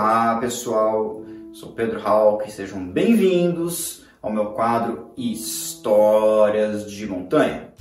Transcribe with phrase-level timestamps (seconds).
[0.00, 7.72] Olá pessoal, sou Pedro Hawk, sejam bem-vindos ao meu quadro Histórias de Montanha.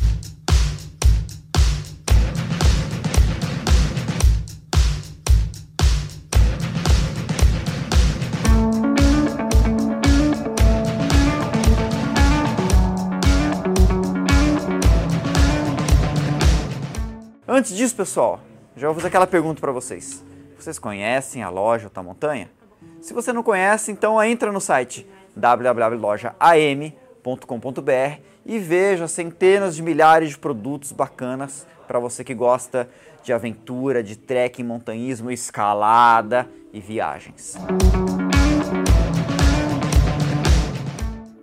[17.47, 18.39] Antes disso, pessoal,
[18.75, 20.25] já vou fazer aquela pergunta para vocês.
[20.67, 22.51] Vocês conhecem a loja Alta Montanha?
[22.99, 30.37] Se você não conhece, então entra no site www.lojaam.com.br e veja centenas de milhares de
[30.37, 32.89] produtos bacanas para você que gosta
[33.23, 37.55] de aventura, de trekking, montanhismo, escalada e viagens.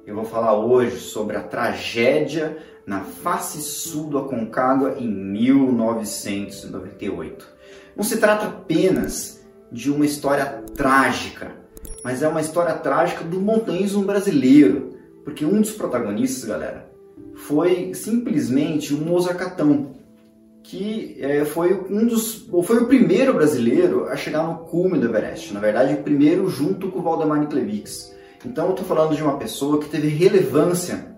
[0.06, 7.53] Eu vou falar hoje sobre a tragédia na face sul do Aconcagua em 1998.
[7.96, 11.52] Não se trata apenas de uma história trágica,
[12.02, 16.88] mas é uma história trágica do montanhismo brasileiro, porque um dos protagonistas, galera,
[17.34, 19.94] foi simplesmente o Mozacatão,
[20.62, 25.06] que é, foi um dos, ou foi o primeiro brasileiro a chegar no cume do
[25.06, 25.52] Everest.
[25.52, 28.14] Na verdade, o primeiro junto com o Valdemar Niklevix.
[28.44, 31.14] Então, eu estou falando de uma pessoa que teve relevância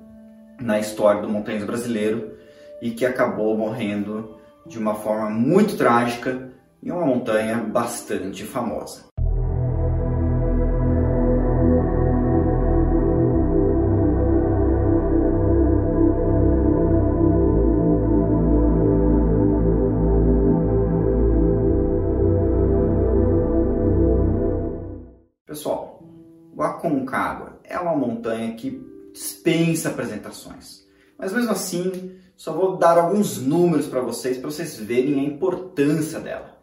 [0.61, 2.33] na história do montanhismo brasileiro
[2.81, 6.51] e que acabou morrendo de uma forma muito trágica
[6.87, 9.07] em uma montanha bastante famosa.
[25.45, 26.01] Pessoal,
[26.55, 28.81] o Aconcagua é uma montanha que
[29.13, 30.87] dispensa apresentações.
[31.19, 36.21] Mas mesmo assim, só vou dar alguns números para vocês, para vocês verem a importância
[36.21, 36.56] dela.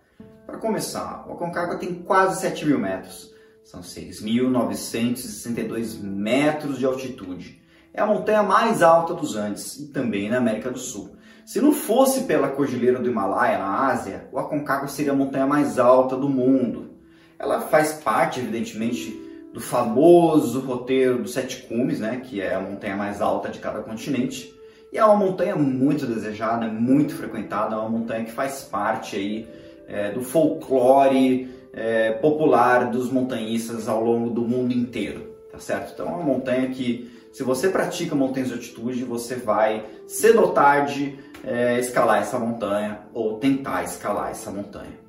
[0.53, 3.33] Para começar, o Aconcagua tem quase 7 mil metros.
[3.63, 7.59] São 6.962 metros de altitude.
[7.91, 11.15] É a montanha mais alta dos Andes e também na América do Sul.
[11.43, 15.79] Se não fosse pela cordilheira do Himalaia, na Ásia, o Aconcagua seria a montanha mais
[15.79, 16.91] alta do mundo.
[17.39, 19.19] Ela faz parte, evidentemente,
[19.51, 23.81] do famoso roteiro dos Sete Cumes, né, que é a montanha mais alta de cada
[23.81, 24.53] continente.
[24.91, 29.63] E é uma montanha muito desejada, muito frequentada, é uma montanha que faz parte aí
[29.87, 35.93] é, do folclore é, popular dos montanhistas ao longo do mundo inteiro, tá certo?
[35.93, 40.51] Então é uma montanha que, se você pratica montanhas de altitude, você vai cedo ou
[40.51, 45.01] tarde é, escalar essa montanha ou tentar escalar essa montanha.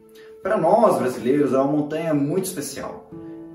[0.42, 3.10] Para nós brasileiros é uma montanha muito especial.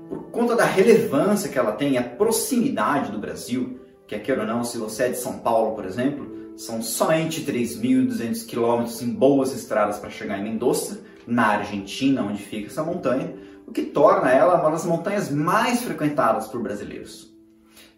[0.08, 4.64] Por conta da relevância que ela tem, a proximidade do Brasil, que quer ou não,
[4.64, 9.98] se você é de São Paulo, por exemplo, são somente 3.200 quilômetros em boas estradas
[9.98, 13.34] para chegar em Mendoza, na Argentina, onde fica essa montanha,
[13.66, 17.30] o que torna ela uma das montanhas mais frequentadas por brasileiros.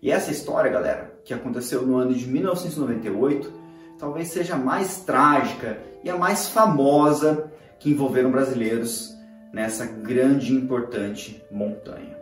[0.02, 3.52] E essa história, galera, que aconteceu no ano de 1998,
[3.98, 9.16] talvez seja a mais trágica e a mais famosa que envolveram brasileiros
[9.52, 12.16] nessa grande e importante montanha.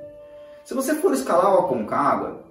[0.64, 2.42] Se você for escalar o Aconcagua,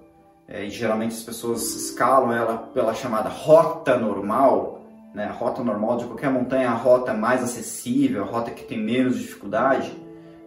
[0.48, 4.79] é, e geralmente as pessoas escalam ela pela chamada rota normal,
[5.14, 8.78] né, a rota normal de qualquer montanha, a rota mais acessível, a rota que tem
[8.78, 9.92] menos dificuldade,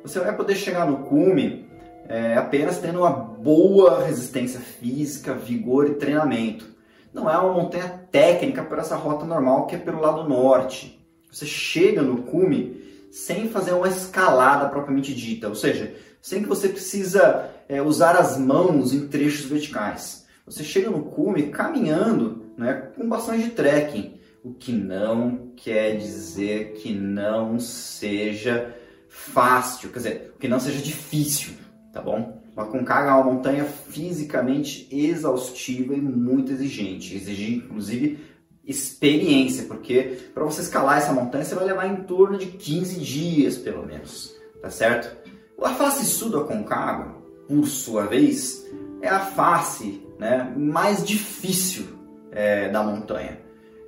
[0.01, 1.67] você vai poder chegar no cume
[2.07, 6.65] é, apenas tendo uma boa resistência física, vigor e treinamento.
[7.13, 10.99] Não é uma montanha técnica para essa rota normal que é pelo lado norte.
[11.31, 12.81] Você chega no cume
[13.11, 18.37] sem fazer uma escalada propriamente dita, ou seja, sem que você precisa é, usar as
[18.37, 20.25] mãos em trechos verticais.
[20.45, 26.93] Você chega no cume caminhando né, com bastante trekking o que não quer dizer que
[26.93, 28.75] não seja
[29.07, 31.53] fácil, quer dizer, que não seja difícil,
[31.93, 32.43] tá bom?
[32.55, 38.19] O Aconcagua é uma montanha fisicamente exaustiva e muito exigente, exige inclusive
[38.65, 43.57] experiência, porque para você escalar essa montanha você vai levar em torno de 15 dias
[43.57, 45.15] pelo menos, tá certo?
[45.61, 47.15] A face sul do Aconcagua,
[47.47, 48.65] por sua vez,
[49.01, 51.85] é a face né, mais difícil
[52.31, 53.39] é, da montanha.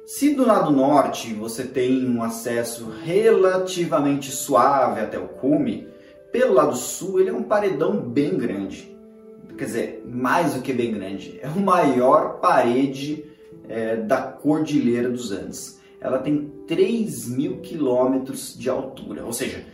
[0.05, 5.87] Se do lado norte você tem um acesso relativamente suave até o cume,
[6.31, 8.95] pelo lado sul ele é um paredão bem grande.
[9.57, 13.25] Quer dizer, mais do que bem grande, é a maior parede
[13.67, 15.79] é, da Cordilheira dos Andes.
[15.99, 19.65] Ela tem 3 mil quilômetros de altura, ou seja,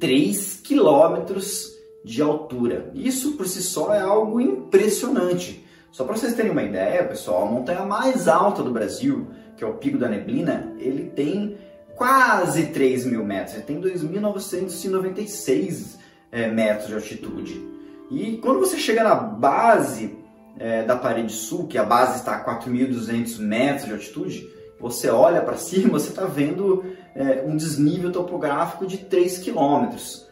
[0.00, 2.90] 3 quilômetros de altura.
[2.94, 5.66] Isso por si só é algo impressionante.
[5.92, 9.66] Só para vocês terem uma ideia, pessoal, a montanha mais alta do Brasil que é
[9.66, 11.58] o Pico da Neblina, ele tem
[11.94, 15.96] quase 3 mil metros, ele tem 2.996
[16.30, 17.66] é, metros de altitude.
[18.10, 20.14] E quando você chega na base
[20.58, 24.46] é, da parede sul, que a base está a 4.200 metros de altitude,
[24.78, 30.26] você olha para cima, você está vendo é, um desnível topográfico de 3 quilômetros.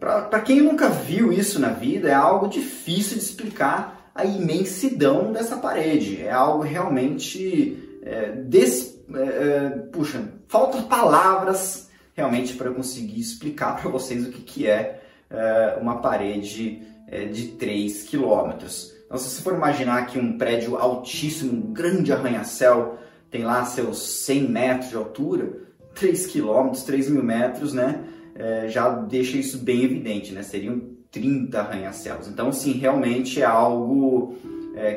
[0.00, 5.56] Para quem nunca viu isso na vida, é algo difícil de explicar a imensidão dessa
[5.56, 6.22] parede.
[6.22, 13.90] É algo realmente é, des, é, é puxa, faltam palavras realmente para conseguir explicar para
[13.90, 18.94] vocês o que, que é, é uma parede é, de 3 quilômetros.
[19.06, 22.98] Então, se você for imaginar que um prédio altíssimo, um grande arranha-céu,
[23.30, 25.52] tem lá seus 100 metros de altura,
[25.94, 28.04] 3 quilômetros, 3 mil metros, né?
[28.36, 30.42] É, já deixa isso bem evidente, né?
[30.42, 30.80] Seriam
[31.10, 32.28] 30 arranha-céus.
[32.28, 34.36] Então, sim, realmente é algo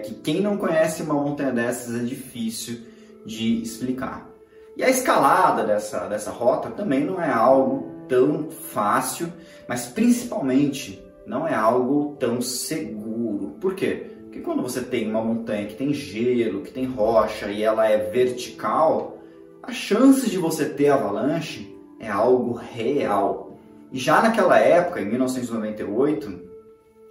[0.04, 2.87] que quem não conhece uma montanha dessas é difícil
[3.28, 4.28] de explicar.
[4.76, 9.32] E a escalada dessa, dessa rota também não é algo tão fácil,
[9.68, 13.58] mas principalmente não é algo tão seguro.
[13.60, 14.08] Por quê?
[14.24, 17.98] Porque quando você tem uma montanha que tem gelo, que tem rocha e ela é
[17.98, 19.18] vertical,
[19.62, 23.58] a chance de você ter avalanche é algo real.
[23.92, 26.48] E já naquela época, em 1998,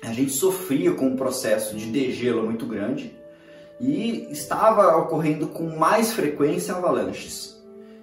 [0.03, 3.15] a gente sofria com um processo de degelo muito grande
[3.81, 7.57] e estava ocorrendo com mais frequência avalanches.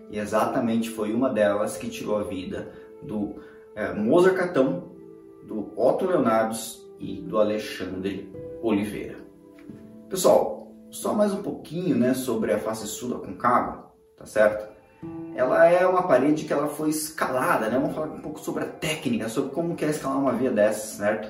[0.10, 2.72] E exatamente foi uma delas que tirou a vida
[3.02, 3.36] do
[3.75, 4.92] é, Mozart Catão,
[5.48, 8.31] do Otto Leonardos e do Alexandre
[8.62, 9.18] Oliveira.
[10.10, 14.72] Pessoal, só mais um pouquinho né, sobre a face sul da Concagua, tá certo?
[15.36, 17.78] Ela é uma parede que ela foi escalada, né?
[17.80, 20.98] Vamos falar um pouco sobre a técnica, sobre como que é escalar uma via dessa,
[20.98, 21.30] certo?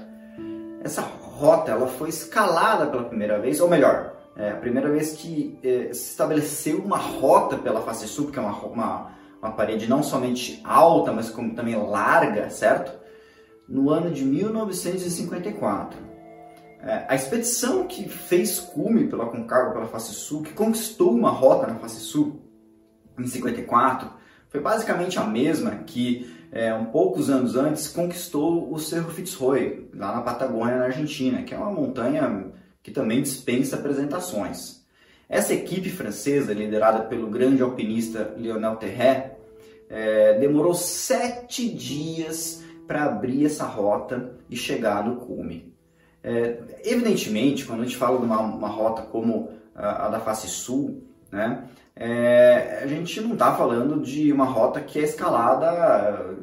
[0.83, 5.59] Essa rota, ela foi escalada pela primeira vez, ou melhor, é a primeira vez que
[5.63, 10.01] é, se estabeleceu uma rota pela face sul, que é uma, uma, uma parede não
[10.01, 12.99] somente alta, mas como também larga, certo?
[13.69, 15.99] No ano de 1954.
[16.81, 21.67] É, a expedição que fez cume pela Concagua, pela face sul, que conquistou uma rota
[21.67, 22.41] na face sul
[23.17, 24.09] em 54,
[24.49, 30.15] foi basicamente a mesma que é, um poucos anos antes conquistou o Cerro Fitzroy, lá
[30.15, 32.51] na Patagônia, na Argentina, que é uma montanha
[32.83, 34.83] que também dispensa apresentações.
[35.29, 39.31] Essa equipe francesa, liderada pelo grande alpinista Lionel Terret,
[39.89, 45.73] é, demorou sete dias para abrir essa rota e chegar no cume.
[46.21, 50.47] É, evidentemente, quando a gente fala de uma, uma rota como a, a, da face
[50.47, 51.63] sul, né,
[51.95, 56.35] é, a gente não está falando de uma rota que é escalada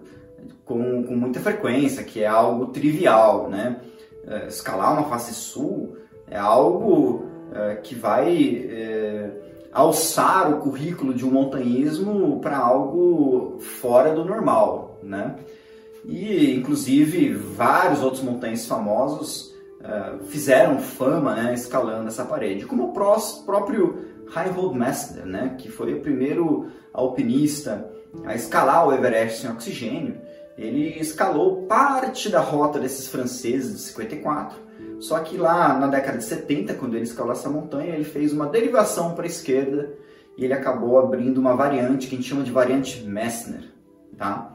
[0.64, 3.48] com, com muita frequência, que é algo trivial.
[3.48, 3.76] Né?
[4.26, 5.96] É, escalar uma face sul
[6.30, 9.30] é algo é, que vai é,
[9.72, 15.36] alçar o currículo de um montanhismo para algo fora do normal, né?
[16.04, 22.92] E, inclusive, vários outros montanhistas famosos é, fizeram fama né, escalando essa parede, como o
[22.92, 23.98] próprio
[24.32, 27.90] Reinhold Messner, né, que foi o primeiro alpinista
[28.24, 30.18] a escalar o Everest sem oxigênio.
[30.56, 34.69] Ele escalou parte da rota desses franceses de 54
[35.00, 38.47] só que lá na década de 70, quando ele escalou essa montanha, ele fez uma
[38.47, 39.93] derivação para a esquerda
[40.37, 43.64] e ele acabou abrindo uma variante que a gente chama de variante Messner.
[44.17, 44.52] Tá?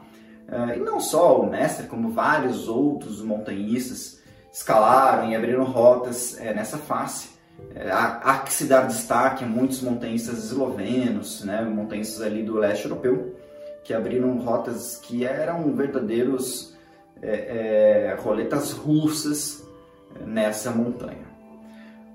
[0.48, 4.22] Eh, e não só o Messner, como vários outros montanhistas
[4.52, 7.30] escalaram e abriram rotas é, nessa face.
[7.74, 12.84] É, há, que se dar destaque a muitos montanhistas eslovenos, né, montanhistas ali do leste
[12.84, 13.34] europeu,
[13.82, 16.74] que abriram rotas que eram verdadeiros
[17.22, 19.65] é, roletas russas
[20.24, 21.26] nessa montanha.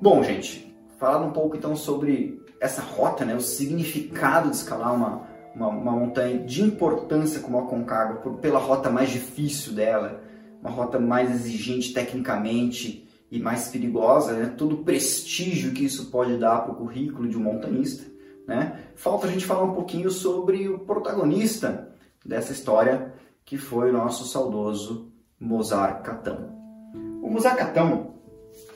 [0.01, 5.27] Bom, gente, falando um pouco então sobre essa rota, né, o significado de escalar uma,
[5.55, 10.21] uma, uma montanha de importância como a Concagua, pela rota mais difícil dela,
[10.61, 16.37] uma rota mais exigente tecnicamente e mais perigosa, né, todo o prestígio que isso pode
[16.37, 18.05] dar para o currículo de um montanhista.
[18.47, 18.79] Né?
[18.95, 21.89] Falta a gente falar um pouquinho sobre o protagonista
[22.25, 26.60] dessa história, que foi o nosso saudoso Mozart Catão.
[27.21, 28.15] O Musacatão,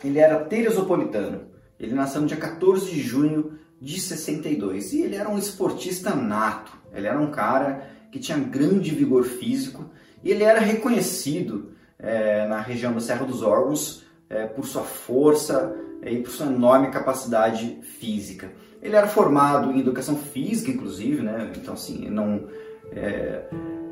[0.04, 1.48] ele era teresopolitano.
[1.80, 6.72] Ele nasceu no dia 14 de junho de 62 e ele era um esportista nato.
[6.94, 9.90] Ele era um cara que tinha grande vigor físico
[10.24, 15.75] e ele era reconhecido é, na região da Serra dos Órgãos é, por sua força
[16.02, 18.52] é, e por sua enorme capacidade física.
[18.82, 21.52] Ele era formado em educação física, inclusive, né?
[21.56, 22.48] então assim, não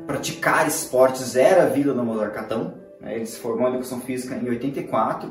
[0.06, 2.64] praticar esportes era a vida do Mozarcatão.
[2.64, 2.83] Né?
[3.06, 5.30] Ele se formou em Educação Física em 84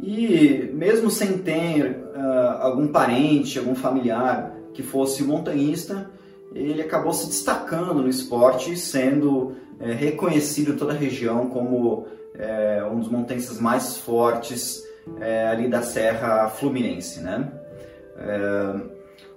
[0.00, 6.10] e mesmo sem ter uh, algum parente, algum familiar que fosse montanhista,
[6.54, 12.84] ele acabou se destacando no esporte, sendo é, reconhecido em toda a região como é,
[12.90, 14.82] um dos montanhistas mais fortes
[15.20, 17.50] é, ali da Serra Fluminense, né?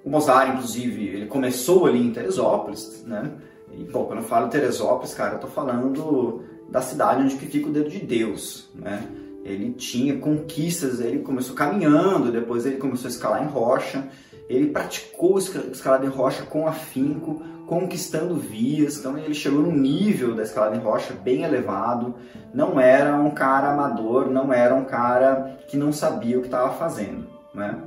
[0.03, 3.31] O Mozart, inclusive, ele começou ali em Teresópolis, né?
[3.73, 7.71] E, bom, quando eu falo Teresópolis, cara, eu tô falando da cidade onde fica o
[7.71, 9.07] dedo de Deus, né?
[9.43, 14.07] Ele tinha conquistas, ele começou caminhando, depois ele começou a escalar em rocha,
[14.47, 20.43] ele praticou escalada em rocha com afinco, conquistando vias, então ele chegou num nível da
[20.43, 22.15] escalada em rocha bem elevado,
[22.53, 26.73] não era um cara amador, não era um cara que não sabia o que estava
[26.73, 27.77] fazendo, né?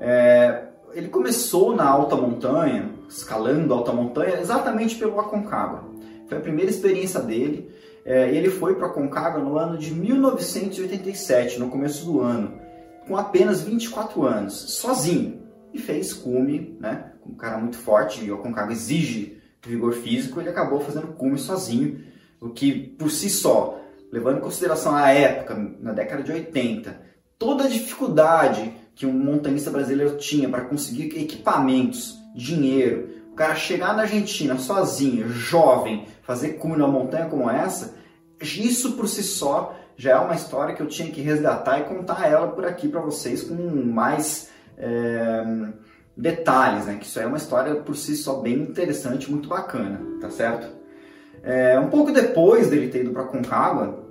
[0.00, 0.62] É,
[0.94, 5.84] ele começou na alta montanha, escalando a alta montanha, exatamente pelo Aconcagua.
[6.28, 7.70] Foi a primeira experiência dele.
[8.08, 12.58] É, ele foi para Aconcagua no ano de 1987, no começo do ano,
[13.06, 15.42] com apenas 24 anos, sozinho.
[15.74, 17.12] E fez cume, né?
[17.26, 22.02] Um cara muito forte, e o Aconcagua exige vigor físico, ele acabou fazendo cume sozinho,
[22.40, 23.78] o que por si só,
[24.10, 26.98] levando em consideração a época, na década de 80,
[27.38, 33.94] toda a dificuldade que um montanhista brasileiro tinha para conseguir equipamentos, dinheiro, o cara chegar
[33.94, 37.97] na Argentina sozinho, jovem, fazer cume numa montanha como essa,
[38.40, 42.28] isso por si só já é uma história que eu tinha que resgatar e contar
[42.28, 45.44] ela por aqui para vocês com mais é,
[46.16, 46.96] detalhes, né?
[47.00, 50.68] Que isso é uma história por si só bem interessante, muito bacana, tá certo?
[51.42, 54.04] É, um pouco depois dele ter ido para Concagua,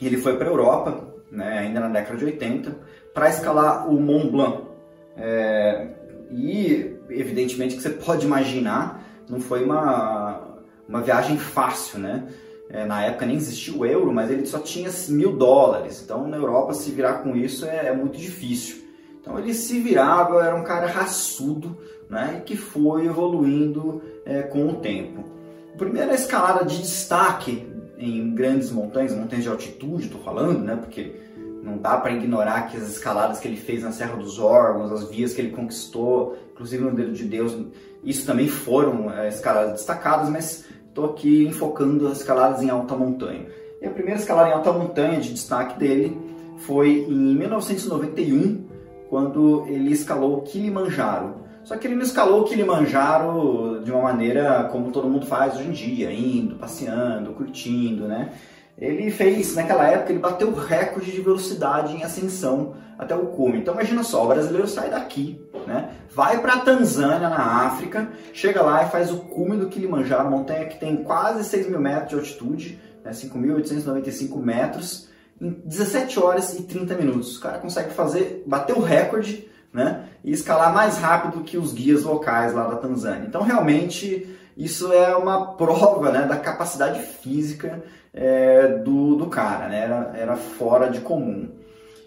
[0.00, 2.76] ele foi para a Europa, né, ainda na década de 80,
[3.12, 4.64] para escalar o Mont Blanc.
[5.16, 5.88] É,
[6.30, 12.24] e, evidentemente, que você pode imaginar, não foi uma, uma viagem fácil, né?
[12.68, 16.02] É, na época nem existia o euro, mas ele só tinha mil dólares.
[16.02, 18.82] Então, na Europa, se virar com isso é, é muito difícil.
[19.20, 21.76] Então, ele se virava, era um cara raçudo,
[22.08, 22.42] né?
[22.44, 25.24] Que foi evoluindo é, com o tempo.
[25.76, 27.66] Primeira escalada de destaque
[27.98, 30.76] em grandes montanhas, montanhas de altitude, estou falando, né?
[30.76, 31.16] Porque
[31.62, 35.08] não dá para ignorar que as escaladas que ele fez na Serra dos Órgãos, as
[35.08, 37.56] vias que ele conquistou, inclusive no Dedo de Deus,
[38.04, 43.46] isso também foram é, escaladas destacadas, mas estou aqui enfocando as escaladas em alta montanha.
[43.82, 46.16] E a primeira escalada em alta montanha de destaque dele
[46.58, 48.64] foi em 1991,
[49.10, 51.34] quando ele escalou Kilimanjaro.
[51.64, 55.72] Só que ele não escalou Kilimanjaro de uma maneira como todo mundo faz hoje em
[55.72, 58.32] dia, indo, passeando, curtindo, né?
[58.78, 63.58] Ele fez, naquela época, ele bateu o recorde de velocidade em ascensão até o cume.
[63.58, 65.90] Então imagina só, o brasileiro sai daqui, né?
[66.14, 70.78] vai para Tanzânia, na África, chega lá e faz o cume do Kilimanjaro, montanha que
[70.78, 73.10] tem quase 6 mil metros de altitude, né?
[73.10, 75.08] 5.895 metros,
[75.40, 77.36] em 17 horas e 30 minutos.
[77.36, 80.04] O cara consegue fazer, bater o recorde né?
[80.22, 83.26] e escalar mais rápido que os guias locais lá da Tanzânia.
[83.26, 89.80] Então realmente isso é uma prova né, da capacidade física é, do, do cara, né?
[89.80, 91.50] era, era fora de comum.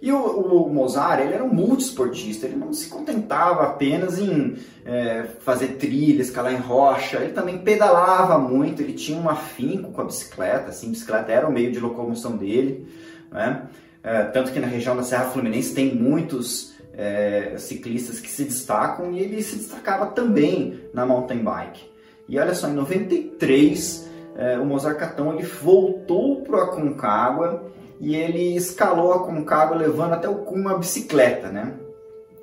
[0.01, 5.25] E o, o, Mozart, ele era um multiesportista, ele não se contentava apenas em é,
[5.39, 10.06] fazer trilha, escalar em rocha, ele também pedalava muito, ele tinha um afinco com a
[10.06, 12.88] bicicleta, assim, a bicicleta era o meio de locomoção dele,
[13.32, 13.63] né?
[14.04, 19.12] É, tanto que na região da Serra Fluminense tem muitos é, ciclistas que se destacam
[19.12, 21.82] e ele se destacava também na mountain bike.
[22.30, 28.16] E olha só, em 93, é, o Mozart Catão ele voltou para o Aconcagua e
[28.16, 31.74] ele escalou a Aconcagua levando até o cume uma bicicleta, né?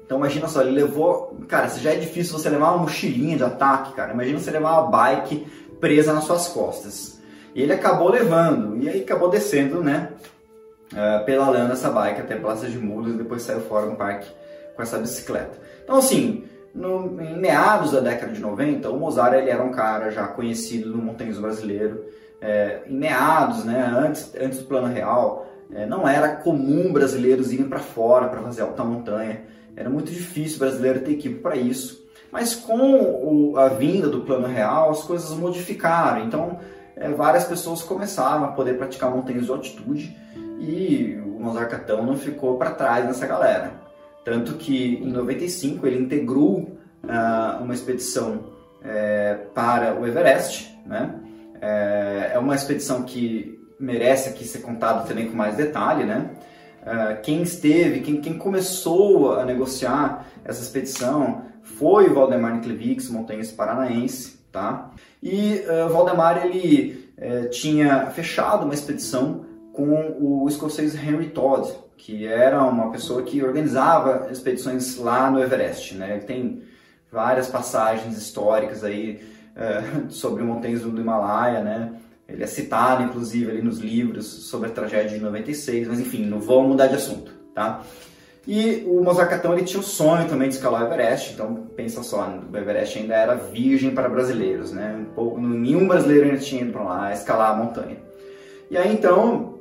[0.05, 1.39] Então imagina só, ele levou...
[1.49, 4.91] Cara, já é difícil você levar uma mochilinha de ataque, cara, imagina você levar uma
[4.91, 5.47] bike
[5.81, 7.21] presa nas suas costas.
[7.55, 10.11] E ele acabou levando, e aí acabou descendo, né?
[10.93, 14.29] Uh, pedalando essa bike até Praça de Mulas e depois saiu fora do parque
[14.77, 15.59] com essa bicicleta.
[15.83, 16.45] Então assim,
[16.75, 20.91] no, em meados da década de 90, o Mozart ele era um cara já conhecido
[20.91, 22.05] no montanhismo brasileiro.
[22.47, 27.67] É, em meados, né, antes, antes do Plano Real, é, não era comum brasileiros irem
[27.67, 29.45] para fora para fazer alta montanha.
[29.75, 32.05] Era muito difícil o brasileiro ter equipe para isso.
[32.31, 36.27] Mas com o, a vinda do Plano Real, as coisas modificaram.
[36.27, 36.59] Então,
[36.95, 40.17] é, várias pessoas começaram a poder praticar montanhas de altitude
[40.61, 43.73] e o Mozart Catão não ficou para trás nessa galera.
[44.23, 48.45] Tanto que em 95 ele integrou uh, uma expedição
[48.83, 50.77] é, para o Everest.
[50.87, 51.15] Né?
[51.65, 56.05] É, é, uma expedição que merece aqui ser contada também com mais detalhe.
[56.05, 56.31] Né?
[56.83, 63.51] Uh, quem esteve, quem, quem, começou a negociar essa expedição foi o Valdemar Niklevix, montanhas
[63.51, 64.45] paranaense.
[64.53, 64.91] Tá?
[65.23, 72.27] E uh, Valdemar ele uh, tinha fechado uma expedição com o escocês Henry Todd, que
[72.27, 75.95] era uma pessoa que organizava expedições lá no Everest.
[75.95, 76.17] Né?
[76.17, 76.63] Ele tem
[77.11, 81.93] várias passagens históricas aí uh, sobre montanhas do Himalaia, né?
[82.29, 86.41] Ele é citado, inclusive, ali nos livros sobre a tragédia de 96, mas enfim, não
[86.41, 87.83] vou mudar de assunto, tá?
[88.47, 92.29] E o Mozarcatão ele tinha o sonho também de escalar o Everest, então pensa só,
[92.53, 94.95] o Everest ainda era virgem para brasileiros, né?
[94.99, 97.97] Um pouco, nenhum brasileiro ainda tinha ido para lá escalar a montanha.
[98.71, 99.55] E aí então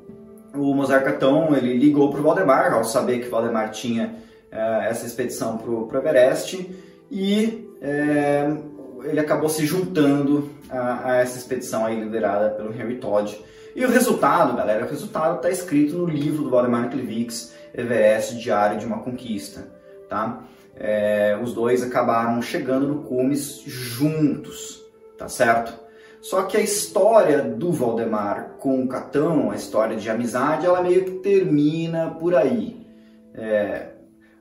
[0.53, 4.15] o Mozarcatão ele ligou para o Valdemar, ao saber que o Valdemar tinha
[4.51, 6.69] uh, essa expedição para o Everest,
[7.09, 8.72] e uh,
[9.03, 13.39] ele acabou se juntando a, a, essa expedição aí liderada pelo Henry Todd.
[13.75, 18.79] E o resultado, galera, o resultado está escrito no livro do Valdemar Klevix, Everest Diário
[18.79, 19.67] de uma Conquista,
[20.07, 20.43] tá?
[20.75, 24.83] É, os dois acabaram chegando no cumes juntos,
[25.17, 25.73] tá certo?
[26.21, 31.03] Só que a história do Valdemar com o Catão, a história de amizade, ela meio
[31.03, 32.87] que termina por aí.
[33.35, 33.87] É,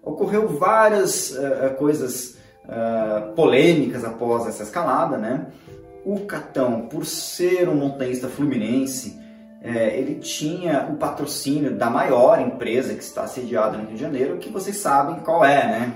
[0.03, 5.47] ocorreu várias uh, coisas uh, polêmicas após essa escalada, né?
[6.05, 9.21] O Catão, por ser um montanhista fluminense,
[9.63, 14.39] é, ele tinha o patrocínio da maior empresa que está sediada no Rio de Janeiro,
[14.39, 15.95] que vocês sabem qual é, né?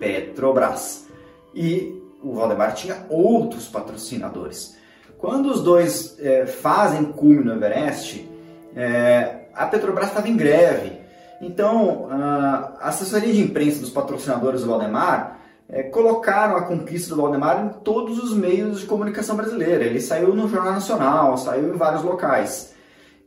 [0.00, 1.06] Petrobras.
[1.54, 4.74] E o Valdemar tinha outros patrocinadores.
[5.18, 8.26] Quando os dois é, fazem cume no Everest,
[8.74, 11.04] é, a Petrobras estava em greve.
[11.40, 17.64] Então, a assessoria de imprensa dos patrocinadores do Valdemar é, colocaram a conquista do Valdemar
[17.64, 19.84] em todos os meios de comunicação brasileira.
[19.84, 22.74] Ele saiu no Jornal Nacional, saiu em vários locais.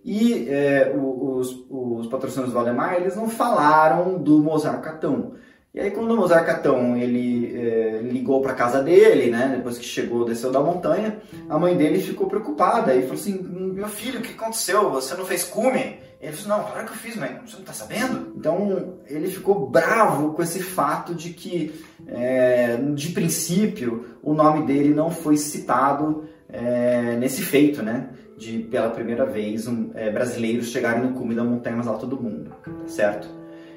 [0.04, 5.34] E é, os, os, patrocinadores do Valdemar, eles não falaram do Mozart Catão.
[5.74, 9.84] E aí quando o Mozart Catão, ele é, ligou para casa dele, né, depois que
[9.84, 11.18] chegou, desceu da montanha,
[11.50, 14.90] a mãe dele ficou preocupada e falou assim, meu filho, o que aconteceu?
[14.92, 16.00] Você não fez cume?
[16.20, 18.34] Ele falou, não, claro que eu fiz, mas você não está sabendo?
[18.36, 24.94] Então ele ficou bravo com esse fato de que, é, de princípio, o nome dele
[24.94, 28.10] não foi citado é, nesse feito, né?
[28.38, 32.22] de, pela primeira vez, um, é, brasileiros chegarem no cume da montanha mais alta do
[32.22, 33.28] mundo, tá certo?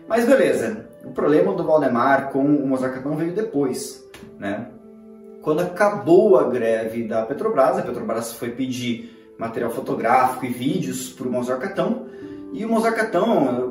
[0.07, 4.07] Mas beleza, o problema do Valdemar com o Mozart veio depois,
[4.39, 4.69] né?
[5.41, 11.27] Quando acabou a greve da Petrobras, a Petrobras foi pedir material fotográfico e vídeos para
[11.27, 11.75] o Mozart
[12.53, 13.11] e o Mozart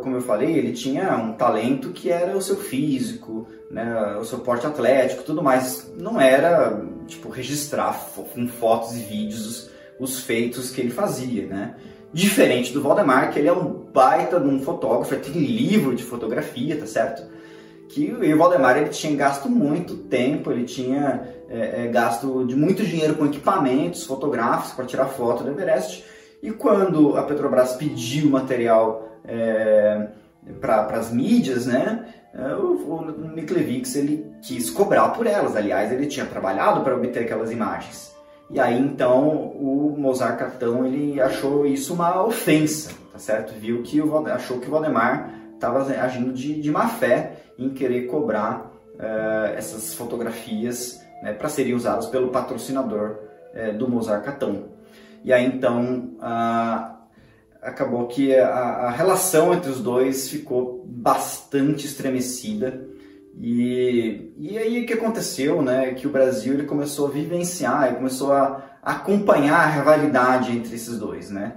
[0.02, 4.40] como eu falei, ele tinha um talento que era o seu físico, né, o seu
[4.40, 5.92] porte atlético, tudo mais.
[5.98, 7.94] Não era tipo registrar
[8.34, 11.76] com fotos e vídeos os feitos que ele fazia, né?
[12.12, 16.78] Diferente do Valdemar, que ele é um baita de um fotógrafo, tem livro de fotografia,
[16.78, 17.24] tá certo?
[17.90, 22.84] Que o Valdemar ele tinha gasto muito tempo, ele tinha é, é, gasto de muito
[22.84, 26.04] dinheiro com equipamentos fotográficos para tirar foto do Everest.
[26.42, 30.08] E quando a Petrobras pediu material é,
[30.60, 32.06] para as mídias, né?
[32.34, 35.56] É, o, o ele quis cobrar por elas.
[35.56, 38.16] Aliás, ele tinha trabalhado para obter aquelas imagens.
[38.50, 43.54] E aí então o Mozart Catão ele achou isso uma ofensa, tá certo?
[43.54, 48.08] Viu que o achou que o Valdemar estava agindo de, de má fé em querer
[48.08, 53.18] cobrar uh, essas fotografias né, para serem usadas pelo patrocinador
[53.54, 54.64] uh, do Mozart Catão.
[55.24, 56.18] E aí então
[57.62, 62.88] acabou que a, a relação entre os dois ficou bastante estremecida
[63.42, 65.94] e, e aí o que aconteceu, né?
[65.94, 71.00] Que o Brasil ele começou a vivenciar, e começou a, acompanhar a rivalidade entre esses
[71.00, 71.56] dois, né?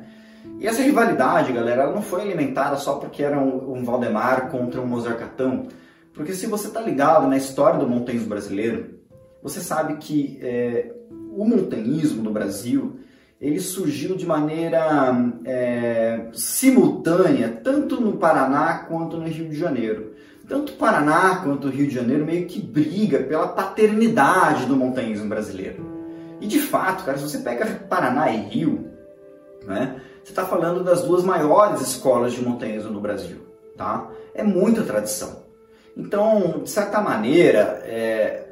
[0.61, 4.81] E essa rivalidade, galera, ela não foi alimentada só porque era um, um Valdemar contra
[4.81, 5.67] um Mozart Catão,
[6.15, 9.01] porque se você tá ligado na história do montanhismo brasileiro,
[9.43, 10.93] você sabe que é,
[11.35, 13.01] o montanhismo no Brasil
[13.43, 20.13] ele surgiu de maneira é, simultânea, tanto no Paraná quanto no Rio de Janeiro
[20.53, 25.27] tanto o Paraná quanto o Rio de Janeiro meio que briga pela paternidade do montanhismo
[25.27, 25.91] brasileiro.
[26.41, 28.91] E de fato, cara, se você pega Paraná e Rio,
[29.65, 33.39] né, você está falando das duas maiores escolas de montanhismo no Brasil,
[33.77, 34.11] tá?
[34.35, 35.43] É muita tradição.
[35.97, 38.49] Então, de certa maneira, é,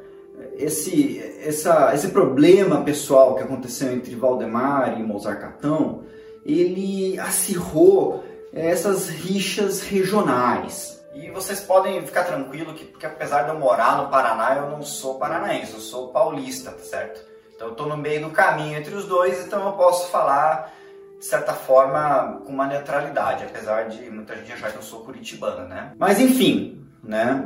[0.63, 6.03] esse, essa, esse problema pessoal que aconteceu entre Valdemar e Mozart Catão,
[6.45, 13.59] ele acirrou essas rixas regionais, e vocês podem ficar tranquilo que, porque apesar de eu
[13.59, 17.21] morar no Paraná, eu não sou paranaense, eu sou paulista, tá certo?
[17.53, 20.71] Então eu estou no meio do caminho entre os dois, então eu posso falar
[21.19, 25.67] de certa forma com uma neutralidade, apesar de muita gente achar que eu sou curitibano,
[25.67, 25.91] né?
[25.99, 27.45] Mas enfim, né?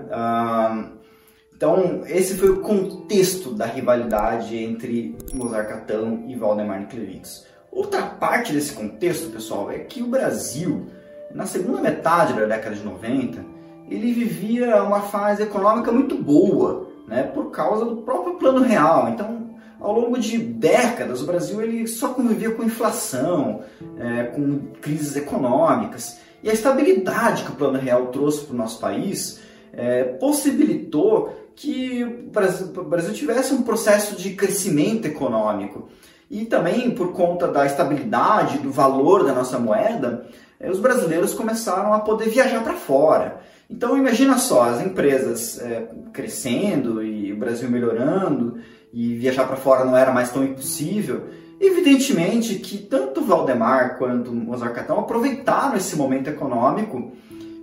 [1.55, 7.45] Então esse foi o contexto da rivalidade entre Mozart Catão e Valdemar Niklevitz.
[7.71, 10.87] Outra parte desse contexto, pessoal, é que o Brasil,
[11.33, 13.43] na segunda metade da década de 90,
[13.89, 19.09] ele vivia uma fase econômica muito boa, né, por causa do próprio plano real.
[19.09, 23.61] Então, ao longo de décadas, o Brasil ele só convivia com inflação,
[23.99, 26.17] é, com crises econômicas.
[26.41, 29.41] E a estabilidade que o Plano Real trouxe para o nosso país
[29.73, 35.89] é, possibilitou que o Brasil, tivesse um processo de crescimento econômico.
[36.29, 40.25] E também por conta da estabilidade, do valor da nossa moeda,
[40.59, 43.41] é, os brasileiros começaram a poder viajar para fora.
[43.69, 48.59] Então imagina só, as empresas é, crescendo e o Brasil melhorando
[48.91, 51.25] e viajar para fora não era mais tão impossível.
[51.59, 57.13] Evidentemente que tanto Valdemar quanto Mozart Catão aproveitaram esse momento econômico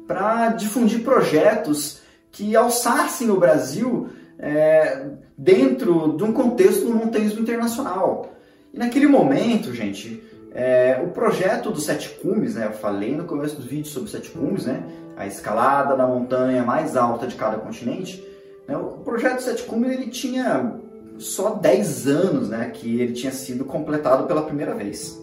[0.07, 2.02] para difundir projetos
[2.33, 8.33] que alçassem o Brasil é, dentro de um contexto do montanhismo internacional.
[8.73, 10.23] E naquele momento, gente,
[10.55, 14.11] é, o projeto dos Sete Cumes, né, eu falei no começo do vídeo sobre os
[14.11, 14.83] Sete Cumes, né,
[15.17, 18.27] a escalada da montanha mais alta de cada continente,
[18.67, 20.75] né, o projeto dos Sete Cumes ele tinha
[21.19, 25.21] só 10 anos né, que ele tinha sido completado pela primeira vez.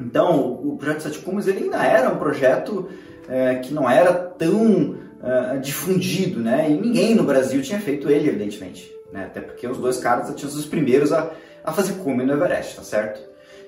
[0.00, 2.88] Então, o projeto Sete Cumes ele ainda era um projeto
[3.28, 6.70] é, que não era tão uh, difundido, né?
[6.70, 8.92] E ninguém no Brasil tinha feito ele, evidentemente.
[9.12, 9.24] Né?
[9.24, 11.30] Até porque os dois caras tinham sido os primeiros a,
[11.64, 13.20] a fazer cume no Everest, tá certo?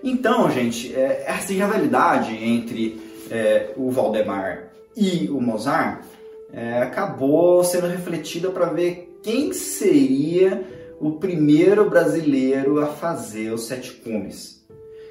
[0.02, 6.02] Então, gente, é, essa rivalidade entre é, o Valdemar e o Mozart
[6.52, 10.64] é, acabou sendo refletida para ver quem seria
[10.98, 14.64] o primeiro brasileiro a fazer os sete cumes.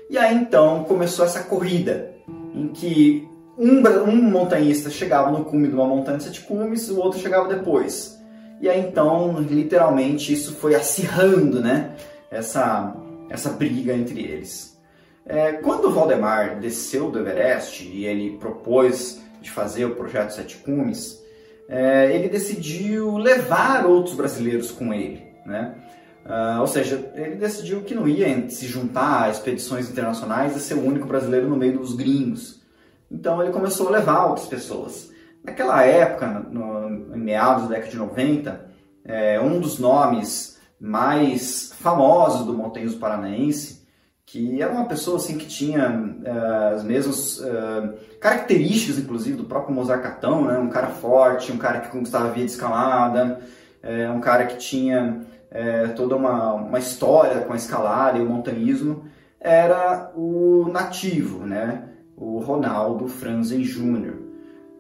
[0.09, 2.11] E aí então começou essa corrida
[2.53, 3.28] em que
[3.59, 7.53] um, um montanhista chegava no cume de uma montanha de sete cumes, o outro chegava
[7.53, 8.17] depois.
[8.61, 11.95] E aí então, literalmente, isso foi acirrando, né?
[12.31, 12.95] Essa,
[13.29, 14.77] essa briga entre eles.
[15.25, 21.19] É, quando Valdemar desceu do Everest e ele propôs de fazer o projeto Sete Cumes,
[21.67, 25.75] é, ele decidiu levar outros brasileiros com ele, né?
[26.25, 30.75] Uh, ou seja, ele decidiu que não ia se juntar a expedições internacionais e ser
[30.75, 32.58] o único brasileiro no meio dos gringos.
[33.11, 35.11] Então ele começou a levar outras pessoas.
[35.43, 38.69] Naquela época, no, em meados da década de 90,
[39.05, 43.79] é, um dos nomes mais famosos do montanhismo paranaense,
[44.25, 49.73] que era uma pessoa assim que tinha é, as mesmas é, características, inclusive, do próprio
[49.73, 50.57] Mozart Catão, né?
[50.57, 53.39] um cara forte, um cara que conquistava via de escalada,
[53.81, 58.29] é, um cara que tinha é, toda uma, uma história com a escalada e o
[58.29, 59.05] montanhismo,
[59.39, 61.88] era o nativo, né?
[62.19, 64.13] O Ronaldo Franzen Jr.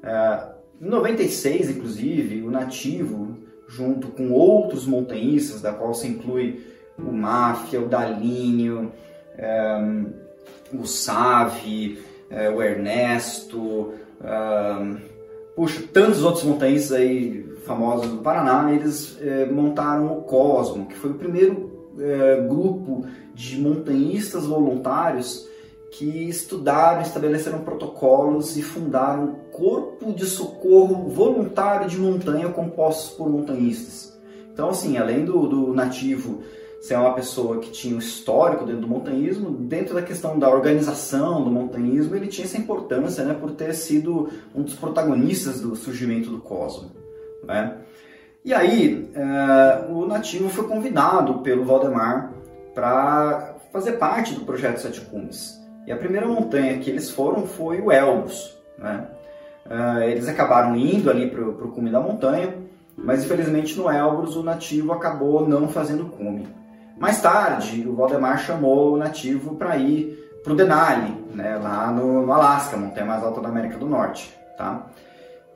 [0.03, 0.49] É,
[0.81, 6.65] em 96, inclusive, o Nativo, junto com outros montanhistas, da qual se inclui
[6.97, 8.91] o Máfia, o Dalinho,
[9.37, 9.77] é,
[10.73, 11.99] o Savi,
[12.29, 13.93] é, o Ernesto,
[15.55, 19.17] puxa, tantos outros montanhistas aí famosos do Paraná, eles
[19.51, 21.93] montaram o Cosmo, que foi o primeiro
[22.47, 25.48] grupo de montanhistas voluntários
[25.91, 33.29] que estudaram, estabeleceram protocolos e fundaram um corpo de socorro voluntário de montanha compostos por
[33.29, 34.17] montanhistas.
[34.53, 36.41] Então, assim, além do, do nativo
[36.81, 41.43] ser uma pessoa que tinha um histórico dentro do montanhismo, dentro da questão da organização
[41.43, 46.29] do montanhismo, ele tinha essa importância, né, por ter sido um dos protagonistas do surgimento
[46.29, 46.91] do Cosmo,
[47.43, 47.77] né?
[48.43, 52.31] E aí, uh, o nativo foi convidado pelo Valdemar
[52.73, 55.58] para fazer parte do projeto Sete Cumes.
[55.85, 58.57] E a primeira montanha que eles foram foi o Elbrus.
[58.77, 59.07] Né?
[59.65, 62.55] Uh, eles acabaram indo ali para o cume da montanha,
[62.97, 66.47] mas infelizmente no Elbrus o nativo acabou não fazendo cume.
[66.97, 72.25] Mais tarde, o Valdemar chamou o nativo para ir para o Denali, né, lá no,
[72.25, 74.33] no Alasca, a montanha mais alta da América do Norte.
[74.57, 74.87] Tá?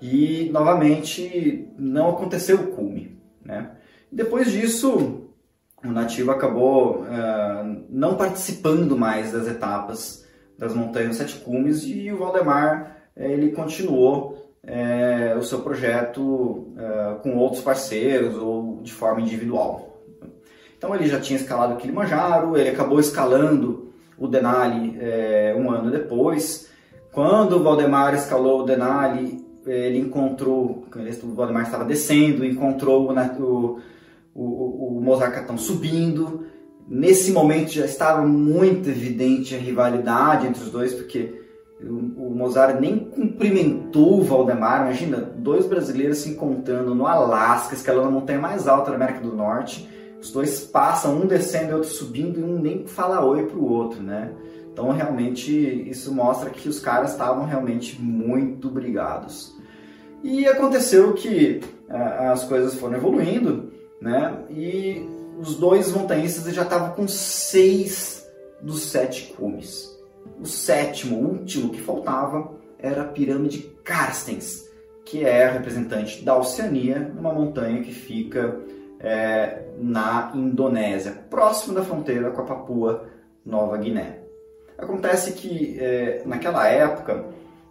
[0.02, 3.20] E novamente não aconteceu o cume.
[3.44, 3.72] Né?
[4.12, 5.23] Depois disso,
[5.84, 10.26] o nativo acabou uh, não participando mais das etapas
[10.58, 17.15] das Montanhas Sete Cumes e o Valdemar eh, ele continuou é, o seu projeto é,
[17.22, 20.02] com outros parceiros ou de forma individual.
[20.78, 25.91] Então ele já tinha escalado o Kilimanjaro, ele acabou escalando o Denali é, um ano
[25.91, 26.69] depois.
[27.12, 30.86] Quando o Valdemar escalou o Denali, ele encontrou,
[31.24, 33.80] o Valdemar estava descendo, encontrou o,
[34.36, 36.46] o Mozart Catão subindo,
[36.88, 41.41] Nesse momento já estava muito evidente a rivalidade entre os dois, porque
[41.82, 44.84] o Mozart nem cumprimentou o Valdemar.
[44.84, 49.36] Imagina, dois brasileiros se encontrando no Alasca, escalando a montanha mais alta da América do
[49.36, 49.89] Norte.
[50.22, 53.69] Os dois passam, um descendo e outro subindo, e um nem fala oi para o
[53.69, 54.32] outro, né?
[54.72, 55.52] Então, realmente,
[55.89, 59.54] isso mostra que os caras estavam realmente muito brigados.
[60.24, 63.73] E aconteceu que uh, as coisas foram evoluindo,
[64.04, 64.38] né?
[64.50, 65.02] E
[65.39, 68.30] os dois montanhistas já estavam com seis
[68.62, 69.89] dos sete cumes.
[70.39, 74.70] O sétimo, último que faltava, era a pirâmide Carstens,
[75.06, 78.60] que é representante da Oceania, uma montanha que fica
[79.00, 83.06] é, na Indonésia, próximo da fronteira com a Papua
[83.46, 84.20] Nova Guiné.
[84.78, 87.26] Acontece que é, naquela época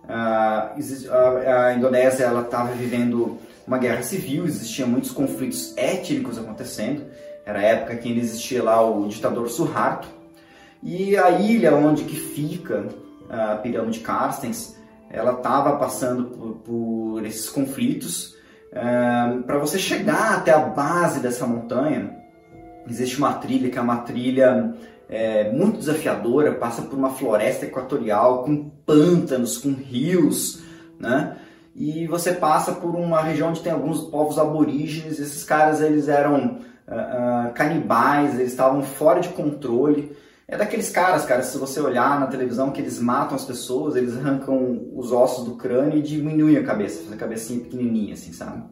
[0.08, 7.04] a, a Indonésia estava vivendo uma guerra civil, existiam muitos conflitos étnicos acontecendo.
[7.44, 10.08] Era a época que ainda existia lá o ditador Suharto.
[10.82, 12.86] E a ilha onde que fica
[13.28, 14.76] a pirâmide Carstens,
[15.10, 18.36] ela estava passando por, por, esses conflitos.
[19.46, 22.16] Para você chegar até a base dessa montanha,
[22.88, 24.74] existe uma trilha que é uma trilha
[25.08, 30.62] é, muito desafiadora, passa por uma floresta equatorial com pântanos, com rios,
[30.98, 31.36] né?
[31.74, 35.18] E você passa por uma região onde tem alguns povos aborígenes.
[35.18, 40.14] Esses caras eles eram uh, uh, canibais, eles estavam fora de controle.
[40.46, 44.16] É daqueles caras, cara, se você olhar na televisão que eles matam as pessoas, eles
[44.18, 48.62] arrancam os ossos do crânio e diminuem a cabeça, fazem a cabecinha pequenininha, assim, sabe?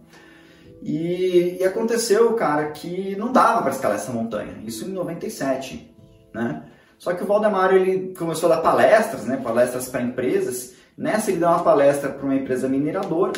[0.82, 4.58] E, e aconteceu, cara, que não dava para escalar essa montanha.
[4.66, 5.94] Isso em 97,
[6.34, 6.64] né?
[6.98, 9.38] Só que o Valdemar ele começou a dar palestras, né?
[9.38, 10.74] Palestras para empresas.
[10.96, 13.32] Nessa ele deu uma palestra para uma empresa mineradora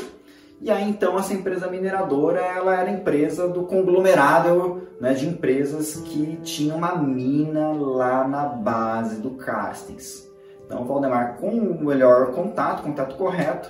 [0.63, 6.39] e aí então essa empresa mineradora, ela era empresa do conglomerado né, de empresas que
[6.45, 10.25] tinha uma mina lá na base do Carstens.
[10.65, 13.69] Então o Valdemar, com o melhor contato, contato correto,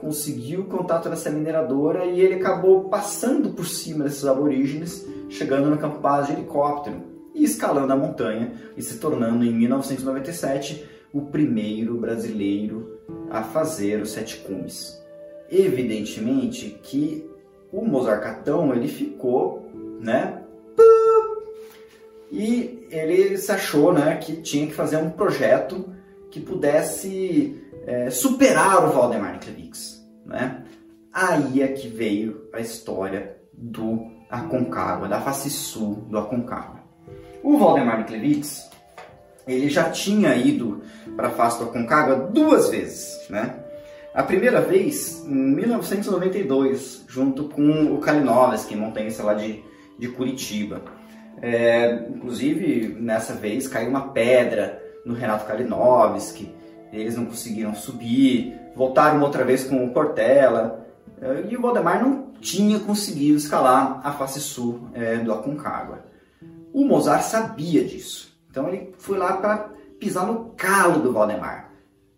[0.00, 5.78] conseguiu o contato dessa mineradora e ele acabou passando por cima desses aborígenes, chegando no
[5.78, 11.98] campo base de helicóptero e escalando a montanha e se tornando em 1997 o primeiro
[11.98, 12.91] brasileiro
[13.32, 15.02] a fazer os sete cumes
[15.52, 17.30] evidentemente que
[17.70, 20.42] o Mozarcatão ele ficou, né?
[22.30, 25.94] E ele se achou, né, que tinha que fazer um projeto
[26.30, 30.64] que pudesse é, superar o Valdemar Klevix, né?
[31.12, 36.80] Aí é que veio a história do Aconcagua, da face sul do Aconcagua.
[37.42, 38.70] O Valdemar Klevix,
[39.46, 40.82] ele já tinha ido
[41.16, 43.56] para a face do Aconcagua duas vezes, né?
[44.14, 49.62] A primeira vez em 1992, junto com o Kalinowski, montanhista lá de,
[49.98, 50.82] de Curitiba.
[51.40, 56.54] É, inclusive, nessa vez caiu uma pedra no Renato Kalinowski,
[56.92, 60.86] eles não conseguiram subir, voltaram outra vez com o Portela,
[61.20, 66.04] é, e o Valdemar não tinha conseguido escalar a face sul é, do Aconcagua.
[66.72, 71.72] O Mozart sabia disso, então ele foi lá para pisar no calo do Valdemar.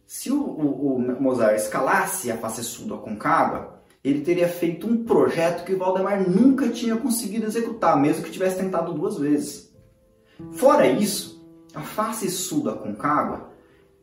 [0.04, 5.04] Se o, o, o Mozart escalasse a face sul da Concagua, ele teria feito um
[5.04, 9.72] projeto que o Valdemar nunca tinha conseguido executar, mesmo que tivesse tentado duas vezes.
[10.54, 13.52] Fora isso, a face sul da Concagua,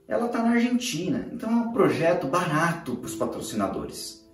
[0.07, 4.25] ela está na Argentina, então é um projeto barato para os patrocinadores.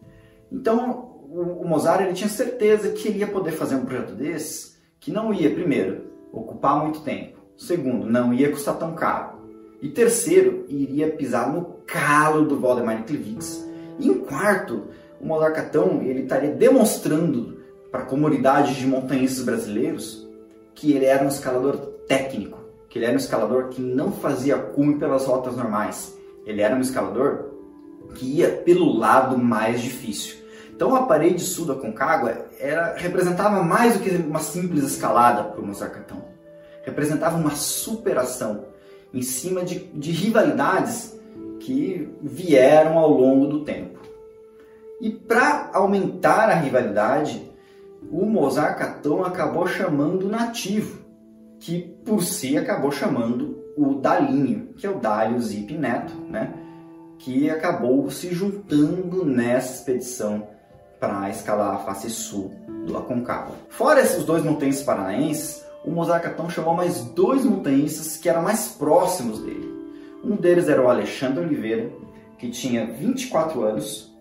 [0.52, 4.78] Então, o, o Mozart ele tinha certeza que ele ia poder fazer um projeto desse,
[5.00, 9.38] que não ia, primeiro, ocupar muito tempo, segundo, não ia custar tão caro,
[9.82, 13.64] e terceiro, iria pisar no calo do Valdemar Klivix.
[14.00, 14.86] E em quarto,
[15.22, 17.58] o Molarcatão ele estaria demonstrando
[17.92, 20.28] para a comunidade de montanhistas brasileiros
[20.74, 24.98] que ele era um escalador técnico, que ele era um escalador que não fazia cume
[24.98, 26.18] pelas rotas normais.
[26.46, 27.52] Ele era um escalador
[28.16, 30.38] que ia pelo lado mais difícil.
[30.76, 35.62] Então a parede sul da Concagua era, representava mais do que uma simples escalada para
[35.62, 36.24] o Molarcatão.
[36.88, 38.64] Representava uma superação
[39.14, 41.20] em cima de, de rivalidades
[41.60, 44.00] que vieram ao longo do tempo.
[45.02, 47.52] E para aumentar a rivalidade,
[48.10, 51.02] o Mozart Catão acabou chamando o nativo,
[51.60, 56.54] que por si acabou chamando o Dalinho, que é o Dálio Zip Neto, né?
[57.20, 60.48] que acabou se juntando nessa expedição
[61.02, 62.54] para escalar a face sul
[62.86, 63.56] do Aconcagua.
[63.68, 69.40] Fora esses dois montanhas paranaenses, o Mozarcatão chamou mais dois montanhistas que eram mais próximos
[69.40, 69.74] dele.
[70.22, 71.90] Um deles era o Alexandre Oliveira,
[72.38, 74.14] que tinha 24 anos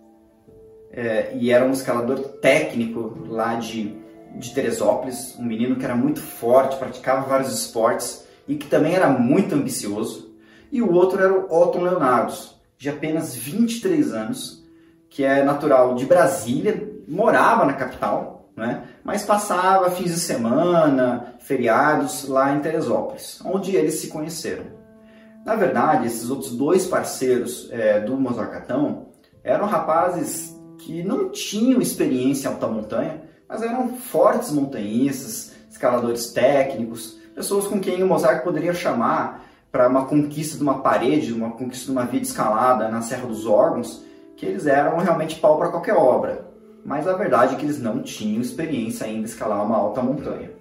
[0.92, 3.96] é, e era um escalador técnico lá de,
[4.36, 9.08] de Teresópolis, um menino que era muito forte, praticava vários esportes e que também era
[9.08, 10.36] muito ambicioso.
[10.70, 12.32] E o outro era o Otton Leonardo,
[12.78, 14.64] de apenas 23 anos,
[15.10, 18.84] que é natural de Brasília, morava na capital, né?
[19.04, 24.64] mas passava fins de semana, feriados lá em Teresópolis, onde eles se conheceram.
[25.44, 29.08] Na verdade, esses outros dois parceiros é, do Mozarcatão
[29.44, 37.16] eram rapazes que não tinham experiência em alta montanha, mas eram fortes montanhistas, escaladores técnicos,
[37.34, 41.86] pessoas com quem o Mozart poderia chamar para uma conquista de uma parede, uma conquista
[41.86, 44.02] de uma via de escalada na Serra dos Órgãos,
[44.36, 46.45] que eles eram realmente pau para qualquer obra.
[46.86, 50.52] Mas a verdade é que eles não tinham experiência ainda em escalar uma alta montanha.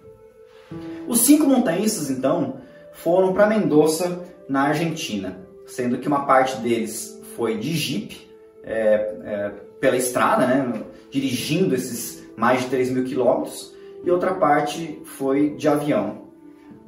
[1.08, 2.56] Os cinco montanhistas, então,
[2.92, 8.28] foram para Mendoza, na Argentina, sendo que uma parte deles foi de jipe,
[8.64, 15.00] é, é, pela estrada, né, dirigindo esses mais de 3 mil quilômetros, e outra parte
[15.06, 16.24] foi de avião.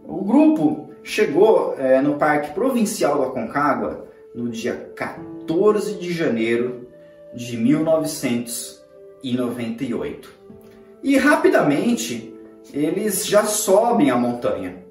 [0.03, 6.87] O grupo chegou é, no Parque Provincial do Aconcagua no dia 14 de janeiro
[7.35, 8.76] de 1998.
[11.03, 12.33] E rapidamente
[12.73, 14.83] eles já sobem a montanha.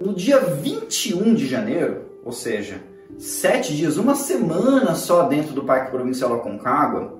[0.00, 2.80] No dia 21 de janeiro, ou seja,
[3.18, 7.18] sete dias, uma semana só dentro do Parque Provincial Aconcagua,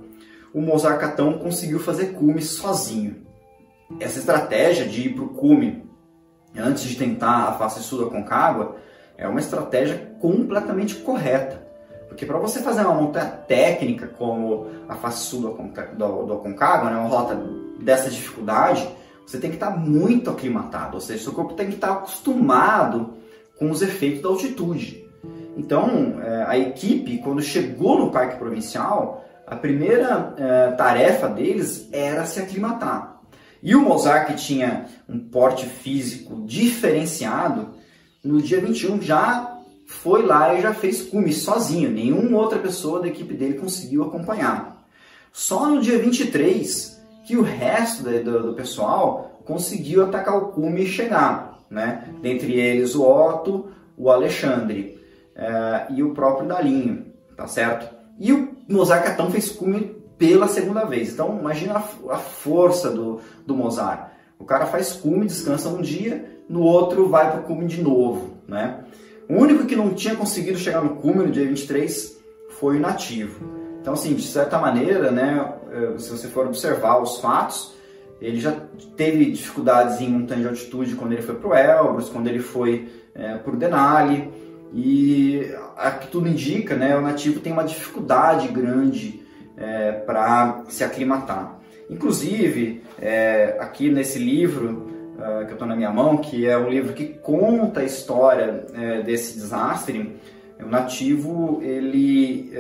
[0.54, 3.26] o Mozart Catão conseguiu fazer cume sozinho.
[4.00, 5.84] Essa estratégia de ir para o cume
[6.56, 8.76] antes de tentar a face sul da Aconcagua
[9.16, 11.67] é uma estratégia completamente correta.
[12.18, 16.96] Porque para você fazer uma montanha técnica como a face sul do, do Aconcagua, né,
[16.96, 17.40] uma rota
[17.78, 18.88] dessa dificuldade,
[19.24, 23.14] você tem que estar muito aclimatado, ou seja, seu corpo tem que estar acostumado
[23.56, 25.08] com os efeitos da altitude.
[25.56, 32.26] Então, é, a equipe, quando chegou no Parque Provincial, a primeira é, tarefa deles era
[32.26, 33.20] se aclimatar.
[33.62, 37.68] E o Mozart, que tinha um porte físico diferenciado,
[38.24, 39.57] no dia 21 já
[40.02, 44.84] foi lá e já fez cume sozinho, nenhuma outra pessoa da equipe dele conseguiu acompanhar.
[45.32, 50.86] Só no dia 23 que o resto do, do pessoal conseguiu atacar o cume e
[50.86, 52.08] chegar, né?
[52.22, 54.98] Dentre eles o Otto, o Alexandre
[55.36, 57.06] uh, e o próprio Dalinho,
[57.36, 57.92] tá certo?
[58.18, 61.12] E o Mozart Catão fez cume pela segunda vez.
[61.12, 64.10] Então imagina a, a força do, do Mozart.
[64.38, 68.34] O cara faz cume, descansa um dia, no outro vai para o cume de novo,
[68.46, 68.84] né?
[69.28, 73.44] O único que não tinha conseguido chegar no cume no dia 23 foi o nativo.
[73.80, 77.74] Então, assim, de certa maneira, né, eh, se você for observar os fatos,
[78.20, 78.52] ele já
[78.96, 82.88] teve dificuldades em montanha de altitude quando ele foi para o Elbrus, quando ele foi
[83.14, 84.30] é, para o Denali,
[84.72, 89.22] e a que tudo indica, né, o nativo tem uma dificuldade grande
[89.56, 91.58] é, para se aclimatar.
[91.88, 96.68] Inclusive, é, aqui nesse livro uh, que eu estou na minha mão, que é um
[96.68, 100.16] livro que conta a história é, desse desastre,
[100.60, 102.50] o nativo ele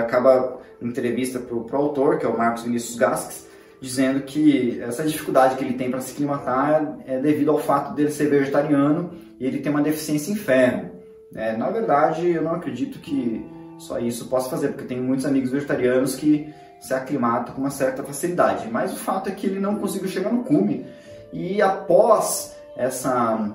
[0.00, 3.48] acaba entrevista para o autor, que é o Marcos Vinícius Gasques,
[3.80, 8.10] dizendo que essa dificuldade que ele tem para se climatar é devido ao fato dele
[8.10, 10.90] ser vegetariano e ele tem uma deficiência em ferro.
[11.34, 13.44] É, na verdade, eu não acredito que
[13.78, 18.02] só isso possa fazer, porque tem muitos amigos vegetarianos que se aclimatam com uma certa
[18.02, 18.68] facilidade.
[18.70, 20.86] Mas o fato é que ele não conseguiu chegar no cume.
[21.32, 23.54] E após essa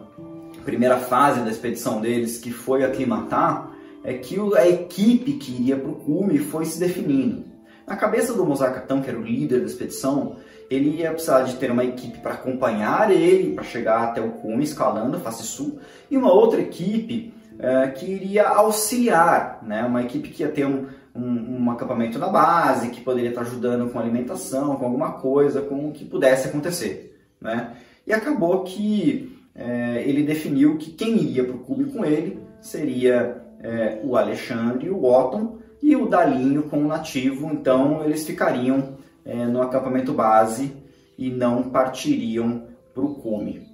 [0.63, 3.71] primeira fase da expedição deles, que foi aclimatar,
[4.03, 7.45] é que a equipe que iria para o cume foi se definindo.
[7.87, 10.37] Na cabeça do Mozart Catão, que era o líder da expedição,
[10.69, 14.63] ele ia precisar de ter uma equipe para acompanhar ele, para chegar até o cume,
[14.63, 19.83] escalando a face sul, e uma outra equipe é, que iria auxiliar, né?
[19.83, 23.91] uma equipe que ia ter um, um, um, acampamento na base, que poderia estar ajudando
[23.91, 27.12] com alimentação, com alguma coisa, com o que pudesse acontecer.
[27.43, 27.75] Né?
[28.07, 33.43] E acabou que é, ele definiu que quem iria para o cume com ele seria
[33.61, 39.45] é, o Alexandre o Otton, e o Dalinho com o nativo, então eles ficariam é,
[39.45, 40.73] no acampamento base
[41.17, 43.67] e não partiriam para o cume.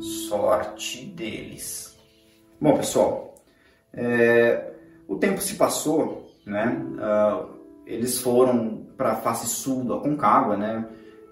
[0.00, 1.94] Sorte deles.
[2.58, 3.34] Bom, pessoal,
[3.92, 4.72] é,
[5.06, 6.82] o tempo se passou, né?
[6.94, 7.54] Uh,
[7.86, 10.86] eles foram para a face sul do Aconcagua, né?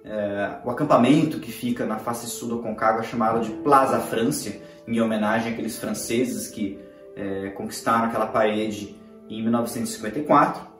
[0.04, 4.52] É, o acampamento que fica na face sul do Aconcagua é chamado de Plaza França,
[4.86, 6.78] em homenagem àqueles franceses que
[7.14, 8.96] é, conquistaram aquela parede
[9.28, 10.72] em 1954.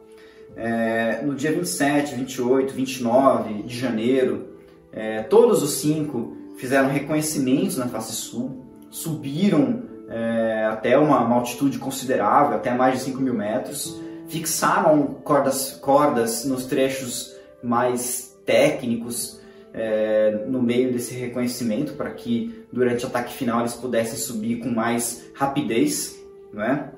[0.57, 4.49] É, no dia 27, 28, 29 de janeiro,
[4.93, 11.79] é, todos os cinco fizeram reconhecimentos na face sul, subiram é, até uma, uma, altitude
[11.79, 13.99] considerável, até mais de 5 mil metros,
[14.29, 19.41] fixaram cordas, cordas nos trechos mais técnicos
[19.75, 24.69] é, no meio desse reconhecimento para que durante o ataque final eles pudessem subir com
[24.69, 26.23] mais rapidez
[26.53, 26.93] né?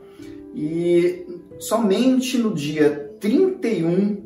[0.55, 1.27] E
[1.59, 4.23] somente no dia 31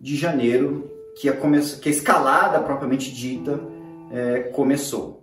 [0.00, 3.60] de janeiro que a, que a escalada propriamente dita
[4.10, 5.19] é, começou.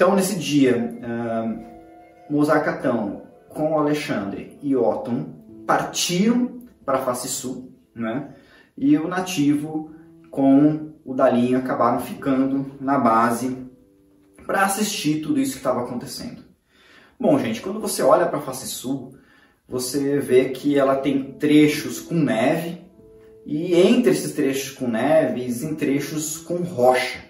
[0.00, 0.98] Então, nesse dia,
[2.30, 2.40] uh,
[3.50, 5.26] com Alexandre e Otton
[5.66, 8.30] partiram para a face sul, né?
[8.78, 9.94] E o nativo
[10.30, 13.58] com o Dalinho acabaram ficando na base
[14.46, 16.44] para assistir tudo isso que estava acontecendo.
[17.20, 19.14] Bom, gente, quando você olha para a face sul,
[19.68, 22.80] você vê que ela tem trechos com neve
[23.44, 27.29] e entre esses trechos com neve existem trechos com rocha.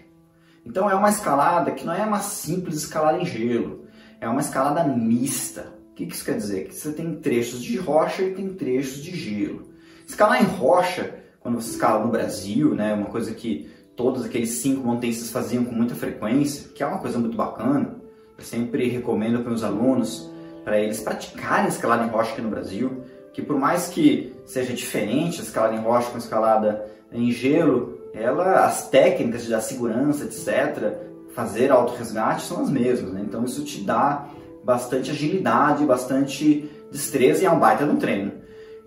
[0.70, 3.86] Então é uma escalada que não é uma simples escalada em gelo,
[4.20, 5.74] é uma escalada mista.
[5.90, 6.68] O que isso quer dizer?
[6.68, 9.68] Que você tem trechos de rocha e tem trechos de gelo.
[10.06, 14.86] Escalar em rocha, quando você escala no Brasil, né, uma coisa que todos aqueles cinco
[14.86, 17.96] montanhistas faziam com muita frequência, que é uma coisa muito bacana.
[18.38, 20.30] Eu sempre recomendo para os alunos
[20.64, 23.02] para eles praticarem escalada em rocha aqui no Brasil,
[23.32, 27.99] que por mais que seja diferente a escalada em rocha com a escalada em gelo,
[28.12, 30.94] ela, as técnicas de segurança, etc.,
[31.34, 33.12] fazer auto-resgate são as mesmas.
[33.12, 33.22] Né?
[33.24, 34.26] Então isso te dá
[34.64, 38.32] bastante agilidade, bastante destreza e é um baita no treino.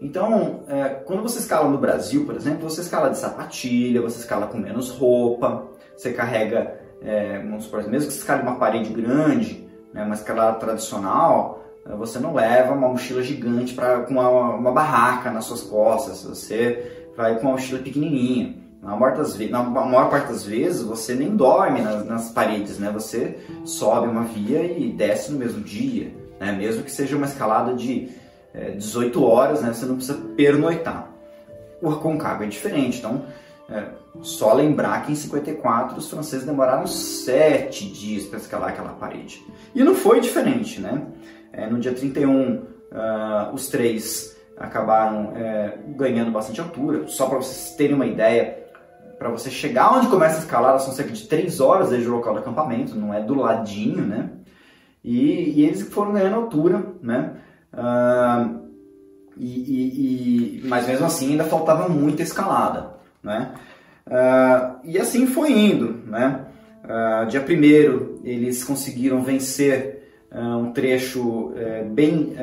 [0.02, 4.48] Então, é, quando você escala no Brasil, por exemplo, você escala de sapatilha, você escala
[4.48, 5.66] com menos roupa,
[5.96, 10.60] você carrega, é, vamos supor, mesmo que você escale uma parede grande, né, uma escalada
[10.60, 15.62] tradicional, é, você não leva uma mochila gigante pra, com uma, uma barraca nas suas
[15.62, 18.63] costas, você vai com uma mochila pequenininha.
[18.84, 22.92] Na maior, das na maior parte das vezes você nem dorme nas, nas, paredes, né?
[22.92, 26.52] Você sobe uma via e desce no mesmo dia, né?
[26.52, 28.10] Mesmo que seja uma escalada de
[28.54, 29.72] é, 18 horas, né?
[29.72, 31.08] Você não precisa pernoitar.
[31.82, 33.24] O Aconcagua é diferente, então
[33.70, 33.86] é,
[34.22, 39.42] só lembrar que em 54 os franceses demoraram 7 dias para escalar aquela parede.
[39.74, 41.08] E não foi diferente, né?
[41.54, 47.08] É, no dia 31, uh, ah, os três acabaram é, ganhando bastante altura.
[47.08, 48.63] Só para vocês terem uma ideia,
[49.18, 52.34] para você chegar onde começa a escalada são cerca de 3 horas desde o local
[52.34, 54.30] do acampamento, não é do ladinho, né?
[55.04, 57.34] E, e eles foram ganhando altura, né?
[57.74, 58.64] Uh,
[59.36, 63.54] e, e, e, mas mesmo assim ainda faltava muita escalada, né?
[64.08, 66.46] Uh, e assim foi indo, né?
[66.84, 70.02] Uh, dia primeiro eles conseguiram vencer
[70.36, 72.34] um trecho eh, bem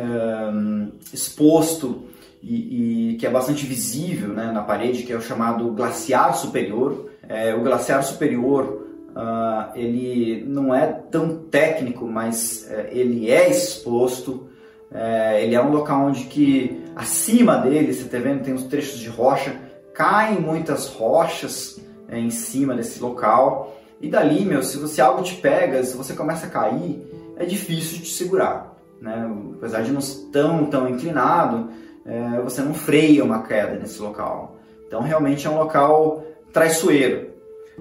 [1.12, 2.04] exposto
[2.43, 7.11] e, e, que é bastante visível né, na parede, que é o chamado glaciar superior.
[7.28, 14.49] É, o glaciar superior uh, ele não é tão técnico, mas uh, ele é exposto.
[14.91, 18.99] Uh, ele é um local onde que acima dele, você está vendo, tem os trechos
[18.99, 19.55] de rocha,
[19.95, 23.76] caem muitas rochas é, em cima desse local.
[24.01, 27.99] E dali, meu, se você algo te pega, se você começa a cair, é difícil
[27.99, 28.76] de te segurar.
[29.01, 29.30] Né?
[29.55, 31.70] Apesar de não ser tão, tão inclinado,
[32.05, 34.57] é, você não freia uma queda nesse local.
[34.86, 37.30] Então realmente é um local traiçoeiro.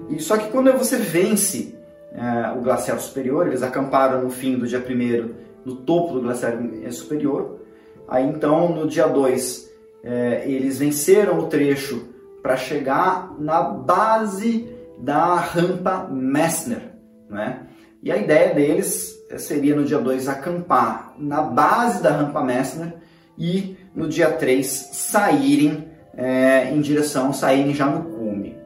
[0.08, 1.74] E só que quando você vence
[2.12, 6.54] é, o glaciar superior, eles acamparam no fim do dia 1 no topo do glaciar
[6.90, 7.60] superior.
[8.08, 9.70] Aí então no dia 2
[10.02, 12.08] é, eles venceram o trecho
[12.42, 14.68] para chegar na base
[14.98, 16.94] da rampa Messner.
[17.28, 17.66] Né?
[18.02, 22.94] E a ideia deles seria no dia 2 acampar na base da rampa Messner
[23.38, 28.56] e no dia 3 saírem é, em direção, saírem já no cume.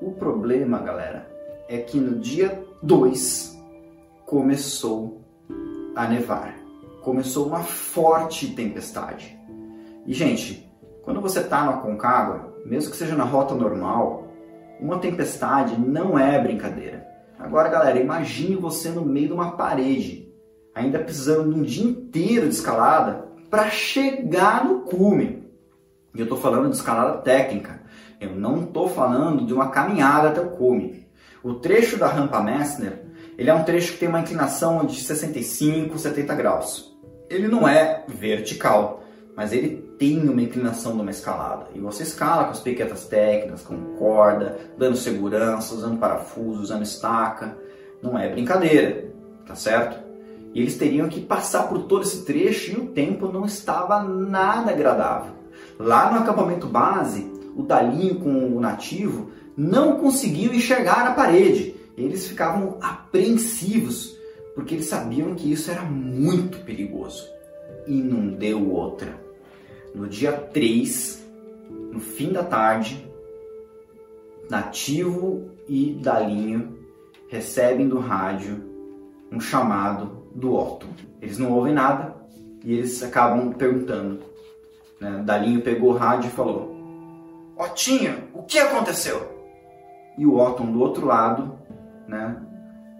[0.00, 1.28] O problema, galera,
[1.68, 3.56] é que no dia 2
[4.24, 5.22] começou
[5.94, 6.54] a nevar.
[7.02, 9.38] Começou uma forte tempestade.
[10.06, 10.70] E, gente,
[11.02, 14.28] quando você está na Concagua, mesmo que seja na rota normal,
[14.80, 17.06] uma tempestade não é brincadeira.
[17.38, 20.32] Agora, galera, imagine você no meio de uma parede,
[20.74, 25.46] ainda precisando de um dia inteiro de escalada para chegar no cume.
[26.14, 27.82] E eu estou falando de escalada técnica.
[28.20, 31.06] Eu não estou falando de uma caminhada até o cume.
[31.42, 33.04] O trecho da rampa Messner,
[33.36, 36.96] ele é um trecho que tem uma inclinação de 65, 70 graus.
[37.28, 39.04] Ele não é vertical,
[39.36, 41.66] mas ele tem uma inclinação de uma escalada.
[41.74, 47.56] E você escala com as piquetas técnicas, com corda, dando segurança, usando parafuso, usando estaca.
[48.02, 49.10] Não é brincadeira,
[49.46, 50.05] tá certo?
[50.54, 55.32] Eles teriam que passar por todo esse trecho e o tempo não estava nada agradável.
[55.78, 61.74] Lá no acampamento base, o Dalinho com o nativo não conseguiam enxergar a parede.
[61.96, 64.16] Eles ficavam apreensivos
[64.54, 67.26] porque eles sabiam que isso era muito perigoso.
[67.86, 69.20] E não deu outra.
[69.94, 71.26] No dia 3,
[71.92, 73.06] no fim da tarde,
[74.48, 76.78] Nativo e Dalinho
[77.28, 78.62] recebem do rádio
[79.32, 80.86] um chamado do Otto.
[81.20, 82.14] Eles não ouvem nada
[82.62, 84.20] e eles acabam perguntando.
[85.00, 85.22] Né?
[85.24, 86.76] Dalinho pegou o rádio e falou:
[87.56, 89.34] Otinho, o que aconteceu?
[90.16, 91.58] E o Otton do outro lado,
[92.06, 92.36] né,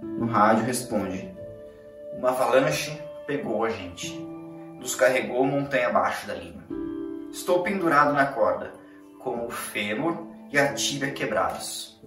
[0.03, 1.30] no rádio, responde:
[2.18, 4.24] Uma avalanche pegou a gente.
[4.80, 6.64] nos carregou montanha abaixo da linha.
[7.30, 8.72] Estou pendurado na corda,
[9.18, 12.01] com o fêmur e a tibia quebrados.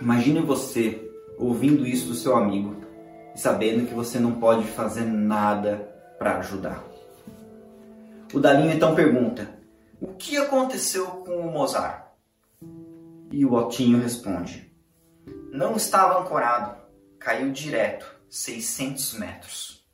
[0.00, 1.08] Imagine você
[1.38, 2.89] ouvindo isso do seu amigo
[3.34, 6.84] sabendo que você não pode fazer nada para ajudar.
[8.32, 9.48] O Dalinho então pergunta:
[10.00, 12.04] O que aconteceu com o Mozart?
[13.30, 14.72] E o Otinho responde:
[15.52, 16.76] Não estava ancorado,
[17.18, 19.84] caiu direto, 600 metros.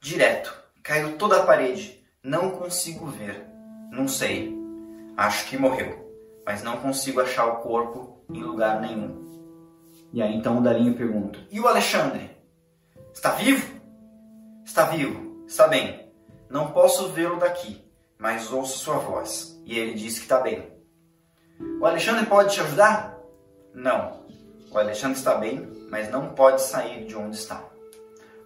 [0.00, 0.52] Direto,
[0.82, 3.46] caiu toda a parede, não consigo ver.
[3.90, 4.56] Não sei.
[5.16, 6.10] Acho que morreu,
[6.46, 9.22] mas não consigo achar o corpo em lugar nenhum.
[10.12, 12.31] E aí então o Dalinho pergunta: E o Alexandre?
[13.12, 13.80] Está vivo?
[14.64, 16.10] Está vivo, está bem.
[16.48, 17.84] Não posso vê-lo daqui,
[18.18, 19.60] mas ouço sua voz.
[19.64, 20.72] E ele diz que está bem.
[21.80, 23.18] O Alexandre pode te ajudar?
[23.74, 24.22] Não.
[24.70, 27.64] O Alexandre está bem, mas não pode sair de onde está.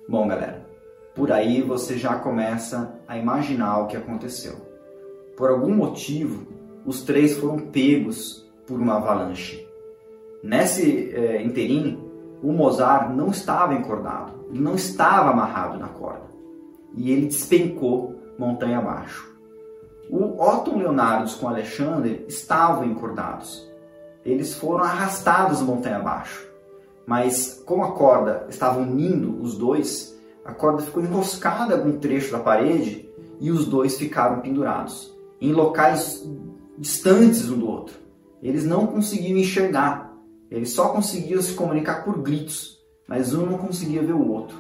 [0.08, 0.66] Bom, galera,
[1.14, 4.56] por aí você já começa a imaginar o que aconteceu.
[5.36, 6.46] Por algum motivo,
[6.84, 9.66] os três foram pegos por uma avalanche.
[10.42, 12.05] Nesse é, interim,
[12.46, 16.30] o Mozart não estava encordado, não estava amarrado na corda.
[16.94, 19.34] E ele despencou montanha abaixo.
[20.08, 23.68] O Otton Leonardo com Alexandre estavam encordados.
[24.24, 26.46] Eles foram arrastados montanha abaixo.
[27.04, 32.30] Mas como a corda estava unindo os dois, a corda ficou enroscada em algum trecho
[32.30, 36.24] da parede e os dois ficaram pendurados em locais
[36.78, 37.96] distantes um do outro.
[38.40, 40.05] Eles não conseguiam enxergar
[40.50, 42.78] eles só conseguiam se comunicar por gritos,
[43.08, 44.56] mas um não conseguia ver o outro.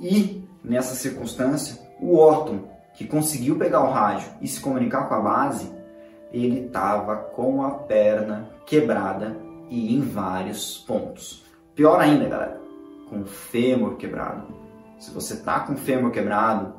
[0.00, 5.20] E, nessa circunstância, o Orton, que conseguiu pegar o rádio e se comunicar com a
[5.20, 5.70] base,
[6.32, 9.36] ele estava com a perna quebrada
[9.68, 11.44] e em vários pontos.
[11.74, 12.60] Pior ainda, galera,
[13.08, 14.46] com o fêmur quebrado.
[14.98, 16.74] Se você tá com o fêmur quebrado,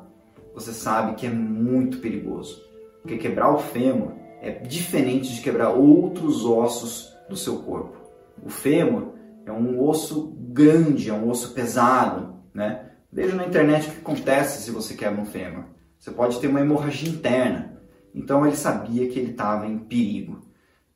[0.54, 2.62] você sabe que é muito perigoso.
[3.02, 8.03] Porque quebrar o fêmur é diferente de quebrar outros ossos do seu corpo.
[8.42, 9.14] O fêmur
[9.46, 12.90] é um osso grande, é um osso pesado, né?
[13.12, 15.64] Veja na internet o que acontece se você quebra um fêmur.
[15.98, 17.78] Você pode ter uma hemorragia interna.
[18.14, 20.42] Então ele sabia que ele estava em perigo.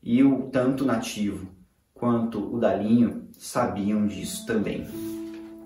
[0.03, 1.49] E o tanto nativo
[1.95, 4.87] quanto o Dalinho sabiam disso também.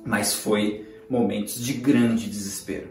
[0.04, 2.90] Mas foi momentos de grande desespero.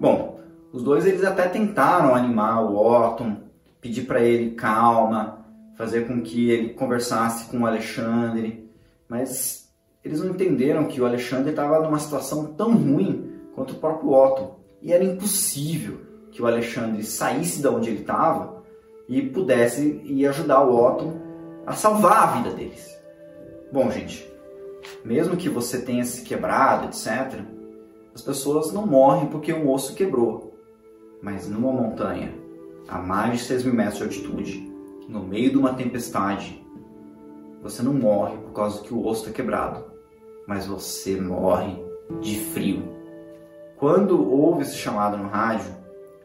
[0.00, 0.40] Bom,
[0.72, 3.36] os dois eles até tentaram animar o Otton,
[3.80, 5.37] pedir para ele calma,
[5.78, 8.68] fazer com que ele conversasse com o Alexandre,
[9.08, 9.72] mas
[10.04, 14.56] eles não entenderam que o Alexandre estava numa situação tão ruim quanto o próprio Otto.
[14.82, 16.00] E era impossível
[16.32, 18.60] que o Alexandre saísse de onde ele estava
[19.08, 21.12] e pudesse ir ajudar o Otto
[21.64, 22.98] a salvar a vida deles.
[23.72, 24.28] Bom, gente,
[25.04, 27.40] mesmo que você tenha se quebrado, etc.,
[28.12, 30.58] as pessoas não morrem porque um osso quebrou.
[31.22, 32.34] Mas numa montanha,
[32.88, 34.67] a mais de 6 mil metros de altitude,
[35.08, 36.62] no meio de uma tempestade,
[37.62, 39.84] você não morre por causa que o osso está quebrado,
[40.46, 41.82] mas você morre
[42.20, 42.82] de frio.
[43.78, 45.74] Quando houve esse chamado no rádio,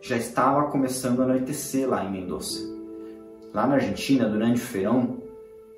[0.01, 2.59] já estava começando a anoitecer lá em Mendoza.
[3.53, 5.17] Lá na Argentina, durante o verão,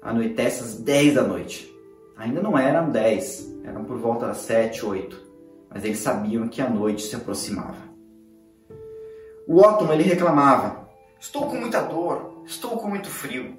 [0.01, 1.71] anoitece às 10 da noite.
[2.17, 5.21] Ainda não eram 10, eram por volta das 7, 8,
[5.69, 7.85] mas eles sabiam que a noite se aproximava.
[9.47, 10.89] O Otton ele reclamava:
[11.19, 13.57] Estou com muita dor, Estou com muito frio.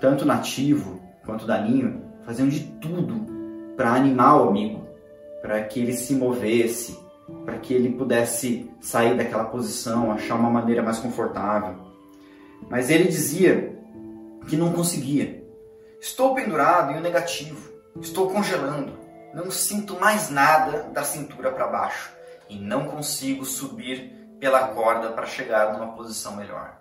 [0.00, 3.26] Tanto nativo quanto daninho faziam de tudo
[3.76, 4.86] para animar o amigo,
[5.42, 6.98] para que ele se movesse,
[7.44, 11.76] para que ele pudesse sair daquela posição, achar uma maneira mais confortável.
[12.70, 13.78] Mas ele dizia
[14.48, 15.46] que não conseguia.
[16.00, 18.98] Estou pendurado em um negativo, estou congelando,
[19.34, 22.12] não sinto mais nada da cintura para baixo
[22.48, 24.10] e não consigo subir
[24.40, 26.77] pela corda para chegar numa posição melhor.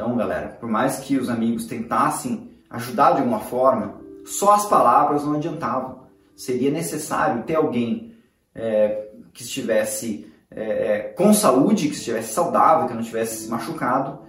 [0.00, 5.26] Então, galera, por mais que os amigos tentassem ajudar de alguma forma, só as palavras
[5.26, 6.04] não adiantavam.
[6.34, 8.14] Seria necessário ter alguém
[8.54, 14.20] é, que estivesse é, é, com saúde, que estivesse saudável, que não tivesse se machucado,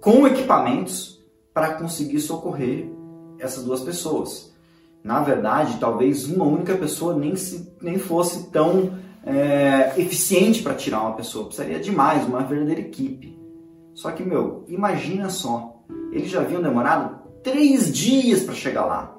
[0.00, 1.22] com equipamentos
[1.52, 2.90] para conseguir socorrer
[3.38, 4.54] essas duas pessoas.
[5.04, 11.02] Na verdade, talvez uma única pessoa nem, se, nem fosse tão é, eficiente para tirar
[11.02, 11.44] uma pessoa.
[11.44, 13.37] Precisaria de mais, uma verdadeira equipe.
[13.98, 15.74] Só que, meu, imagina só,
[16.12, 19.12] eles já haviam demorado três dias para chegar lá.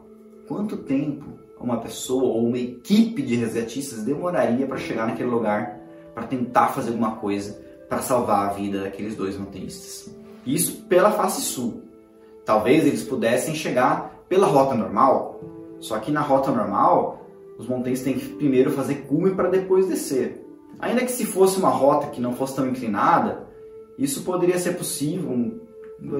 [0.47, 1.25] Quanto tempo
[1.59, 5.77] uma pessoa ou uma equipe de resgatistas demoraria para chegar naquele lugar
[6.15, 10.15] para tentar fazer alguma coisa para salvar a vida daqueles dois montanhistas?
[10.45, 11.81] Isso pela face sul.
[12.45, 15.41] Talvez eles pudessem chegar pela rota normal,
[15.81, 17.25] só que na rota normal
[17.57, 20.41] os montanhistas têm que primeiro fazer cume para depois descer.
[20.79, 23.48] Ainda que se fosse uma rota que não fosse tão inclinada,
[24.03, 25.59] isso poderia ser possível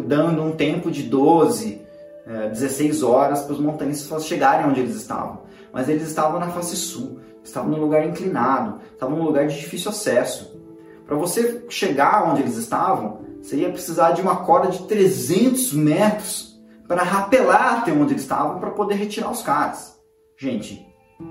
[0.06, 1.82] dando um tempo de 12,
[2.26, 5.44] 16 horas para os montanhistas chegarem onde eles estavam.
[5.72, 9.92] Mas eles estavam na face sul, estavam num lugar inclinado, estavam num lugar de difícil
[9.92, 10.60] acesso.
[11.06, 16.60] Para você chegar onde eles estavam, você ia precisar de uma corda de 300 metros
[16.88, 19.98] para rapelar até onde eles estavam para poder retirar os caras.
[20.38, 20.86] Gente,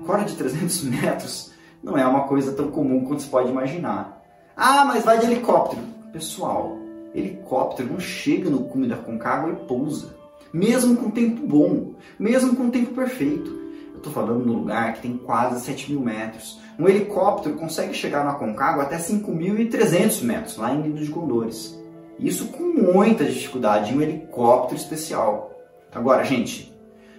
[0.05, 1.51] corda de 300 metros
[1.83, 4.21] não é uma coisa tão comum quanto você pode imaginar.
[4.55, 5.98] Ah, mas vai de helicóptero.
[6.11, 6.75] Pessoal,
[7.13, 10.15] helicóptero não chega no cume da Concagua e pousa.
[10.51, 13.51] Mesmo com tempo bom, mesmo com tempo perfeito.
[13.91, 16.59] Eu estou falando num lugar que tem quase 7 mil metros.
[16.79, 21.79] Um helicóptero consegue chegar na Concagua até 5.300 metros, lá em Nido de Condores.
[22.17, 25.51] Isso com muita dificuldade em um helicóptero especial.
[25.91, 26.73] Agora, gente,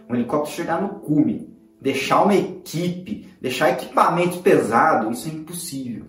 [0.09, 6.07] um helicóptero chegar no cume, deixar uma equipe, deixar equipamento pesado, isso é impossível.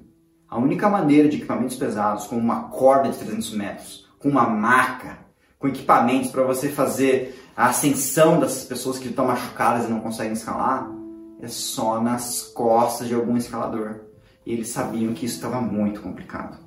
[0.52, 5.20] A única maneira de equipamentos pesados, como uma corda de 300 metros, com uma maca,
[5.58, 10.34] com equipamentos para você fazer a ascensão dessas pessoas que estão machucadas e não conseguem
[10.34, 10.92] escalar,
[11.42, 14.02] é só nas costas de algum escalador.
[14.46, 16.60] E eles sabiam que isso estava muito complicado.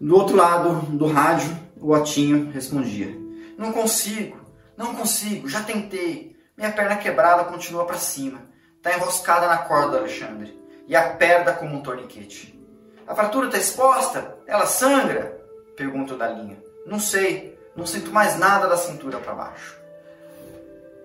[0.00, 3.14] Do outro lado do rádio, o Otinho respondia:
[3.58, 4.38] Não consigo,
[4.74, 6.34] não consigo, já tentei.
[6.56, 8.40] Minha perna quebrada continua para cima.
[8.78, 12.58] Está enroscada na corda, Alexandre e aperta como um torniquete.
[13.06, 14.36] A fratura está exposta?
[14.46, 15.40] Ela sangra?
[15.76, 16.62] Pergunta o Dalinha.
[16.86, 19.78] Não sei, não sinto mais nada da cintura para baixo.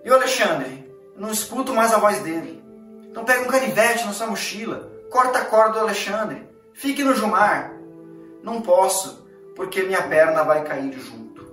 [0.04, 0.90] E o Alexandre?
[1.16, 2.62] Não escuto mais a voz dele.
[3.10, 7.72] Então pega um canivete na sua mochila, corta a corda do Alexandre, fique no Jumar.
[8.42, 11.46] Não posso, porque minha perna vai cair junto.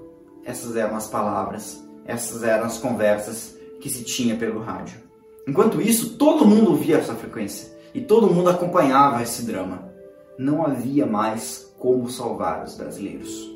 [0.45, 4.99] Essas eram as palavras, essas eram as conversas que se tinha pelo rádio.
[5.45, 9.91] Enquanto isso, todo mundo ouvia essa frequência e todo mundo acompanhava esse drama.
[10.37, 13.49] Não havia mais como salvar os brasileiros.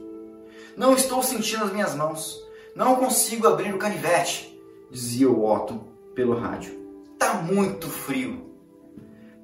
[0.75, 2.41] Não estou sentindo as minhas mãos.
[2.75, 4.59] Não consigo abrir o canivete,
[4.89, 6.73] dizia o Otto pelo rádio.
[7.19, 8.51] Tá muito frio.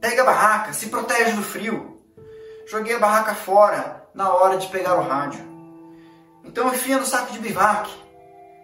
[0.02, 2.02] Pega a barraca, se protege do frio.
[2.68, 5.48] Joguei a barraca fora na hora de pegar o rádio.
[6.44, 7.90] Então enfia no saco de bivac.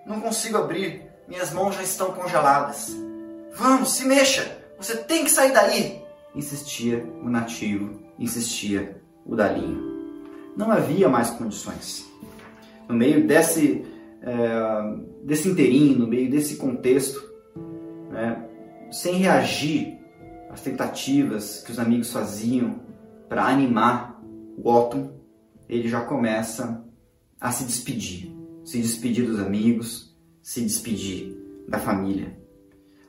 [0.06, 2.96] Não consigo abrir, minhas mãos já estão congeladas.
[3.56, 6.05] Vamos, se mexa, você tem que sair daí
[6.36, 9.96] insistia o nativo, insistia o dalinho.
[10.56, 12.10] Não havia mais condições.
[12.88, 13.86] No meio desse,
[14.22, 17.24] é, desse inteirinho, no meio desse contexto,
[18.12, 18.48] né,
[18.92, 19.98] sem reagir
[20.50, 22.80] às tentativas que os amigos faziam
[23.28, 24.22] para animar
[24.58, 25.20] o Otton,
[25.68, 26.86] ele já começa
[27.40, 28.34] a se despedir.
[28.64, 31.36] Se despedir dos amigos, se despedir
[31.68, 32.38] da família.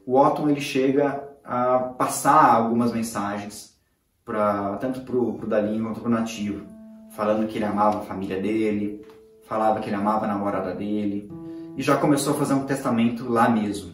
[0.05, 3.77] O Otton ele chega a passar algumas mensagens
[4.25, 6.67] pra, tanto para o Dalinho quanto para o Nativo,
[7.11, 9.07] falando que ele amava a família dele,
[9.47, 11.31] falava que ele amava a namorada dele,
[11.77, 13.93] e já começou a fazer um testamento lá mesmo.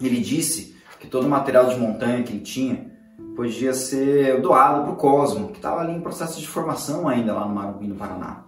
[0.00, 2.90] Ele disse que todo o material de montanha que ele tinha
[3.34, 7.46] podia ser doado para o Cosmo, que estava ali em processo de formação ainda lá
[7.46, 8.44] no Marumbi, no Paraná.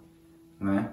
[0.60, 0.92] Né?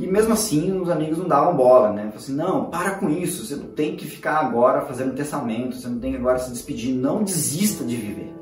[0.00, 2.04] E mesmo assim, os amigos não davam bola, né?
[2.04, 5.88] Falaram assim, não, para com isso, você não tem que ficar agora fazendo testamento, você
[5.88, 8.32] não tem que agora se despedir, não desista de viver.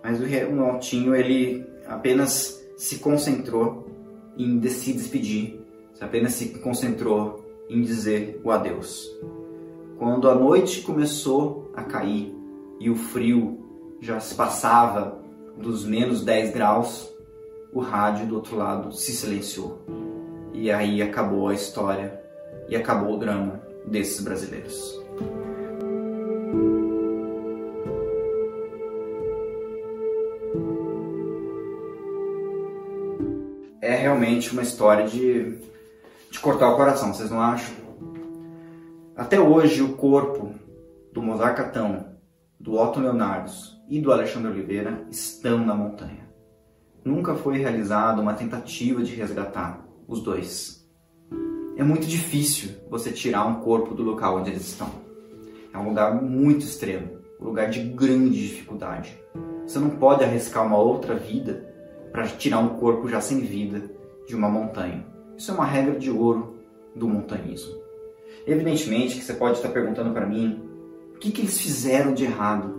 [0.00, 3.88] Mas o Altinho, ele apenas se concentrou
[4.38, 5.60] em se despedir,
[6.00, 9.10] apenas se concentrou em dizer o adeus.
[9.98, 12.32] Quando a noite começou a cair
[12.78, 13.58] e o frio
[14.00, 15.18] já se passava
[15.56, 17.12] dos menos 10 graus,
[17.72, 20.05] o rádio do outro lado se silenciou.
[20.56, 22.18] E aí acabou a história
[22.66, 24.98] e acabou o drama desses brasileiros.
[33.82, 35.58] É realmente uma história de,
[36.30, 37.76] de cortar o coração, vocês não acham?
[39.14, 40.54] Até hoje o corpo
[41.12, 42.16] do Mozart Catão,
[42.58, 46.26] do Otto Leonardos e do Alexandre Oliveira estão na montanha.
[47.04, 50.84] Nunca foi realizada uma tentativa de resgatar os dois.
[51.76, 54.90] É muito difícil você tirar um corpo do local onde eles estão.
[55.72, 59.18] É um lugar muito extremo, um lugar de grande dificuldade.
[59.66, 61.74] Você não pode arriscar uma outra vida
[62.12, 63.90] para tirar um corpo já sem vida
[64.26, 65.04] de uma montanha.
[65.36, 66.56] Isso é uma regra de ouro
[66.94, 67.74] do montanhismo.
[68.46, 70.62] Evidentemente que você pode estar perguntando para mim
[71.14, 72.74] o que, que eles fizeram de errado,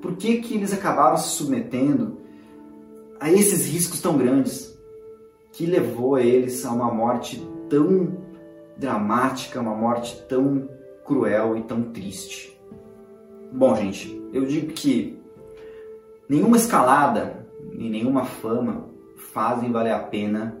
[0.00, 2.18] por que, que eles acabaram se submetendo
[3.18, 4.75] a esses riscos tão grandes
[5.56, 8.18] que levou eles a uma morte tão
[8.76, 10.68] dramática, uma morte tão
[11.02, 12.60] cruel e tão triste.
[13.50, 15.18] Bom, gente, eu digo que
[16.28, 18.90] nenhuma escalada e nenhuma fama
[19.32, 20.60] fazem valer a pena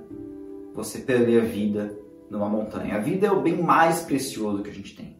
[0.72, 1.94] você perder a vida
[2.30, 2.96] numa montanha.
[2.96, 5.14] A vida é o bem mais precioso que a gente tem.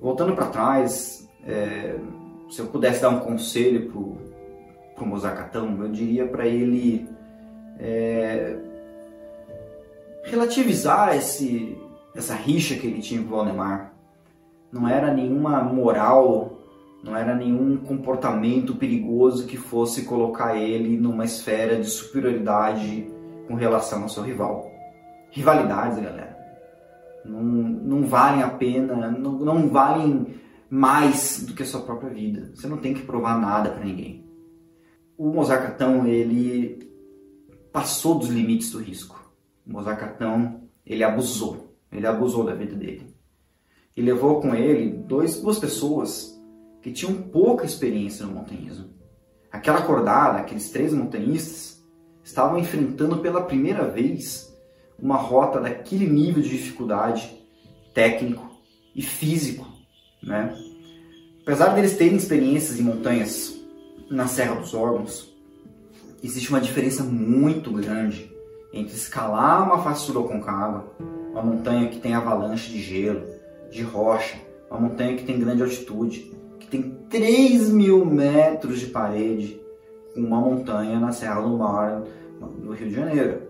[0.00, 1.96] Voltando para trás, é,
[2.50, 3.92] se eu pudesse dar um conselho
[4.94, 7.13] para o Mozacatão, eu diria para ele
[7.78, 8.56] é,
[10.24, 11.76] relativizar esse,
[12.14, 13.92] essa rixa que ele tinha com o Valdemar.
[14.72, 16.58] Não era nenhuma moral,
[17.02, 23.08] não era nenhum comportamento perigoso que fosse colocar ele numa esfera de superioridade
[23.46, 24.70] com relação ao seu rival.
[25.30, 26.36] Rivalidades, galera,
[27.24, 30.26] não, não valem a pena, não, não valem
[30.68, 32.50] mais do que a sua própria vida.
[32.54, 34.24] Você não tem que provar nada para ninguém.
[35.16, 36.93] O Mozart ele
[37.74, 39.20] passou dos limites do risco.
[39.66, 40.00] O Mozart
[40.86, 41.76] ele abusou.
[41.90, 43.14] Ele abusou da vida dele.
[43.96, 46.40] E levou com ele dois, duas pessoas
[46.80, 48.94] que tinham pouca experiência no montanhismo.
[49.50, 51.84] Aquela acordada, aqueles três montanhistas,
[52.22, 54.56] estavam enfrentando pela primeira vez
[54.98, 57.44] uma rota daquele nível de dificuldade
[57.92, 58.48] técnico
[58.94, 59.74] e físico
[60.26, 60.54] né?
[61.42, 63.60] Apesar deles terem experiências em montanhas
[64.10, 65.33] na Serra dos Órgãos,
[66.24, 68.34] existe uma diferença muito grande
[68.72, 70.92] entre escalar uma face Concagua,
[71.30, 73.22] uma montanha que tem avalanche de gelo,
[73.70, 74.36] de rocha,
[74.70, 79.60] uma montanha que tem grande altitude, que tem 3 mil metros de parede,
[80.14, 82.02] com uma montanha na Serra do Mar,
[82.40, 83.42] no Rio de Janeiro.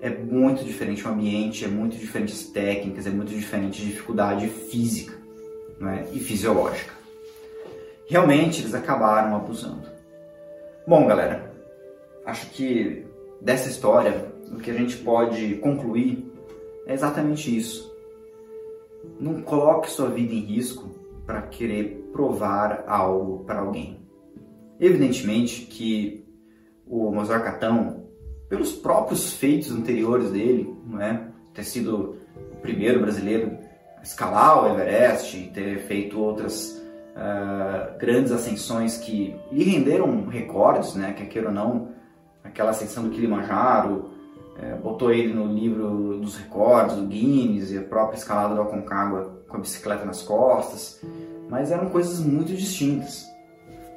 [0.00, 4.46] É muito diferente o ambiente, é muito diferente as técnicas, é muito diferente a dificuldade
[4.48, 5.14] física
[5.80, 6.92] né, e fisiológica.
[8.06, 9.88] Realmente eles acabaram abusando.
[10.86, 11.47] Bom, galera,
[12.28, 13.06] acho que
[13.40, 16.30] dessa história o que a gente pode concluir
[16.86, 17.90] é exatamente isso.
[19.18, 20.90] Não coloque sua vida em risco
[21.26, 24.00] para querer provar algo para alguém.
[24.78, 26.24] Evidentemente que
[26.86, 28.04] o Mozart Catão,
[28.48, 31.28] pelos próprios feitos anteriores dele, não é?
[31.54, 32.18] ter sido
[32.52, 33.58] o primeiro brasileiro
[34.02, 36.80] escalar o Everest e ter feito outras
[37.16, 41.12] uh, grandes ascensões que lhe renderam recordes, né?
[41.14, 41.88] Que queira ou não,
[42.42, 44.10] aquela ascensão do Kilimanjaro,
[44.60, 49.42] é, botou ele no livro dos recordes, do Guinness e a própria escalada do Aconcagua
[49.48, 51.00] com a bicicleta nas costas,
[51.48, 53.24] mas eram coisas muito distintas.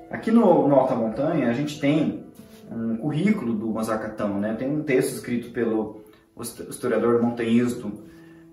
[0.09, 2.25] Aqui no, no Alta Montanha a gente tem
[2.71, 4.53] um currículo do Mazacatão, né?
[4.53, 6.01] Tem um texto escrito pelo
[6.69, 7.87] historiador montanhista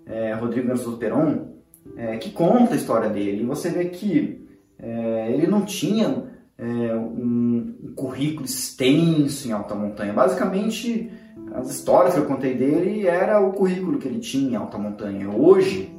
[0.07, 1.49] é, Rodrigo Ganso Peron,
[1.97, 3.43] é, que conta a história dele.
[3.43, 6.28] E você vê que é, ele não tinha
[6.59, 10.13] é, um, um, currículo extenso em alta montanha.
[10.13, 11.11] Basicamente,
[11.55, 15.31] as histórias que eu contei dele era o currículo que ele tinha em alta montanha.
[15.31, 15.95] Hoje,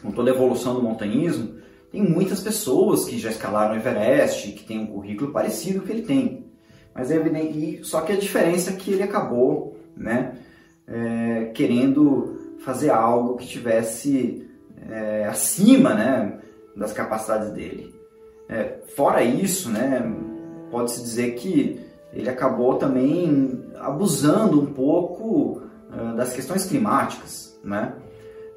[0.00, 1.56] com toda a evolução do montanhismo,
[1.90, 5.92] tem muitas pessoas que já escalaram o Everest, que têm um currículo parecido com que
[5.92, 6.46] ele tem.
[6.94, 10.38] Mas é evidente, só que a diferença é que ele acabou né,
[10.86, 14.46] é, querendo fazer algo que tivesse
[14.90, 16.38] é, acima né,
[16.74, 18.01] das capacidades dele.
[18.48, 20.12] É, fora isso, né,
[20.70, 21.80] pode-se dizer que
[22.12, 27.58] ele acabou também abusando um pouco uh, das questões climáticas.
[27.64, 27.92] Né?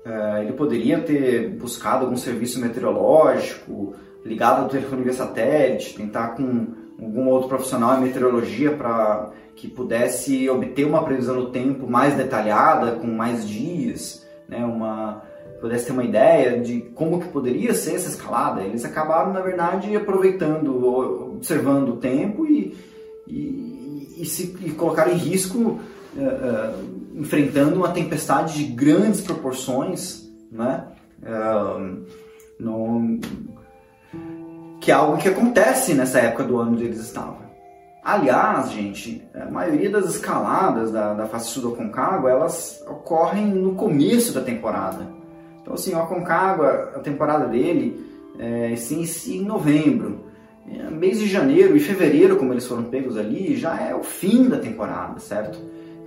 [0.06, 6.68] Uh, ele poderia ter buscado algum serviço meteorológico ligado ao telefone via satélite, tentar com
[7.00, 12.94] algum outro profissional em meteorologia para que pudesse obter uma previsão do tempo mais detalhada,
[12.94, 15.24] com mais dias, né, uma
[15.60, 18.62] pudesse ter uma ideia de como que poderia ser essa escalada.
[18.62, 22.76] Eles acabaram, na verdade, aproveitando, observando o tempo e,
[23.28, 30.30] e, e se e colocaram em risco uh, uh, enfrentando uma tempestade de grandes proporções,
[30.52, 30.86] né?
[31.22, 32.06] Uh,
[32.60, 33.20] no,
[34.80, 37.46] que é algo que acontece nessa época do ano onde eles estavam.
[38.04, 43.74] Aliás, gente, a maioria das escaladas da, da face sul do Aconcagua, elas ocorrem no
[43.74, 45.15] começo da temporada.
[45.66, 48.00] Então, assim, o Aconcagua, a temporada dele,
[48.38, 50.26] é, inicia em novembro.
[50.72, 54.48] É, mês de janeiro e fevereiro, como eles foram pegos ali, já é o fim
[54.48, 55.58] da temporada, certo?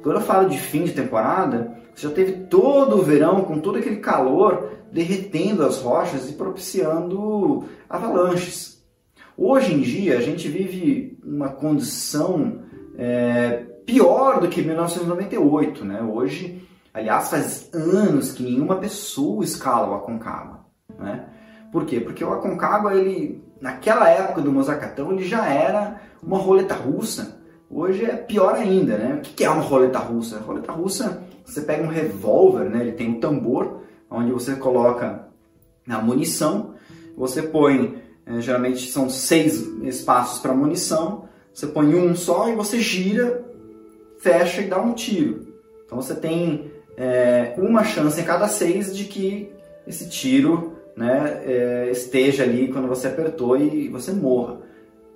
[0.00, 3.78] Quando eu falo de fim de temporada, você já teve todo o verão com todo
[3.78, 8.80] aquele calor derretendo as rochas e propiciando avalanches.
[9.36, 12.60] Hoje em dia, a gente vive uma condição
[12.96, 15.84] é, pior do que 1998.
[15.84, 16.00] Né?
[16.00, 16.62] Hoje,
[16.98, 20.60] aliás, faz anos que nenhuma pessoa escala o Aconcagua.
[20.98, 21.26] Né?
[21.70, 22.00] Por quê?
[22.00, 27.40] Porque o Aconcagua, ele, naquela época do Mozacatão, ele já era uma roleta russa.
[27.70, 29.14] Hoje é pior ainda, né?
[29.16, 30.36] O que é uma roleta russa?
[30.36, 32.80] A roleta russa, você pega um revólver, né?
[32.80, 35.28] Ele tem um tambor, onde você coloca
[35.88, 36.74] a munição,
[37.16, 41.24] você põe É, geralmente são seis espaços para munição.
[41.50, 43.42] Você põe um só e você gira,
[44.18, 45.48] fecha e dá um tiro.
[45.86, 49.52] Então você tem é, uma chance em cada seis de que
[49.86, 54.58] esse tiro né, é, esteja ali quando você apertou e você morra.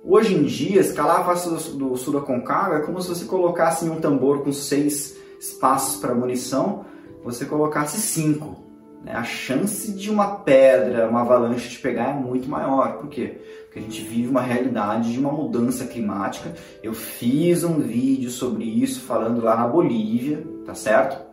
[0.01, 3.89] Hoje em dia, escalar a face do, sul Concagua é como se você colocasse em
[3.89, 6.85] um tambor com seis espaços para munição,
[7.23, 8.63] você colocasse cinco.
[9.03, 9.13] Né?
[9.13, 12.97] A chance de uma pedra, uma avalanche te pegar é muito maior.
[12.97, 13.41] Por quê?
[13.65, 16.53] Porque a gente vive uma realidade de uma mudança climática.
[16.81, 21.32] Eu fiz um vídeo sobre isso falando lá na Bolívia, tá certo?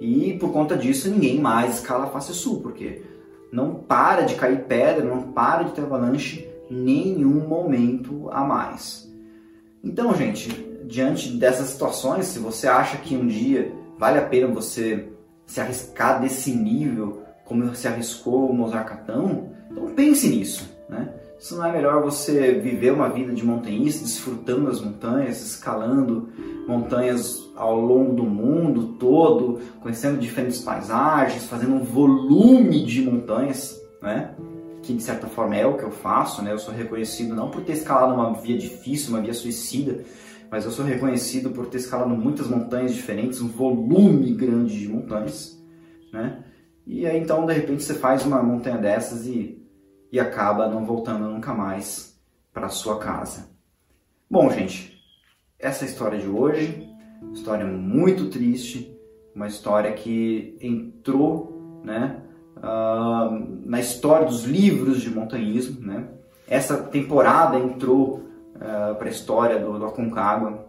[0.00, 3.02] E por conta disso ninguém mais escala a face sul, porque
[3.52, 9.10] não para de cair pedra, não para de ter avalanche nenhum momento a mais.
[9.84, 10.48] Então, gente,
[10.84, 15.08] diante dessas situações, se você acha que um dia vale a pena você
[15.44, 21.12] se arriscar desse nível, como se arriscou o Mozart Catão, então pense nisso, né?
[21.40, 26.28] Se não é melhor você viver uma vida de montanhista, desfrutando as montanhas, escalando
[26.68, 34.34] montanhas ao longo do mundo todo, conhecendo diferentes paisagens, fazendo um volume de montanhas, né?
[34.82, 36.52] Que de certa forma é o que eu faço, né?
[36.52, 40.04] Eu sou reconhecido não por ter escalado uma via difícil, uma via suicida,
[40.50, 45.58] mas eu sou reconhecido por ter escalado muitas montanhas diferentes, um volume grande de montanhas,
[46.12, 46.44] né?
[46.86, 49.59] E aí então de repente você faz uma montanha dessas e
[50.12, 52.18] e acaba não voltando nunca mais
[52.52, 53.48] para sua casa.
[54.28, 54.98] Bom, gente,
[55.58, 56.88] essa é a história de hoje,
[57.32, 58.96] história muito triste,
[59.34, 62.22] uma história que entrou, né,
[62.56, 66.08] uh, na história dos livros de montanhismo, né?
[66.48, 68.16] Essa temporada entrou
[68.56, 70.68] uh, para a história do, do Aconcagua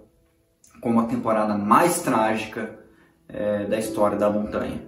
[0.79, 2.79] como a temporada mais trágica
[3.29, 4.81] uh, da história da montanha.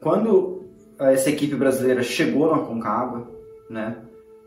[0.00, 0.64] Quando
[0.98, 3.39] essa equipe brasileira chegou no Aconcagua,
[3.70, 3.96] né?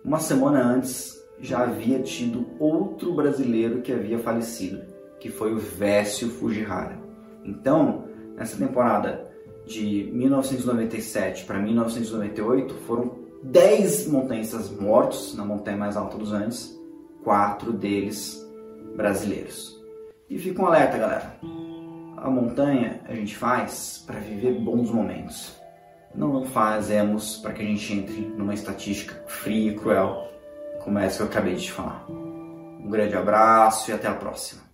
[0.03, 4.81] Uma semana antes já havia tido outro brasileiro que havia falecido,
[5.19, 6.99] que foi o Vécio Fujihara.
[7.43, 8.03] Então,
[8.35, 9.31] nessa temporada
[9.65, 16.77] de 1997 para 1998, foram 10 montanhistas mortos na montanha mais alta dos Andes,
[17.23, 18.45] quatro deles
[18.95, 19.81] brasileiros.
[20.29, 21.37] E fica um alerta, galera.
[22.17, 25.62] A montanha a gente faz para viver bons momentos
[26.13, 30.29] não fazemos para que a gente entre numa estatística fria e cruel,
[30.83, 32.05] como essa que eu acabei de falar.
[32.09, 34.72] Um grande abraço e até a próxima.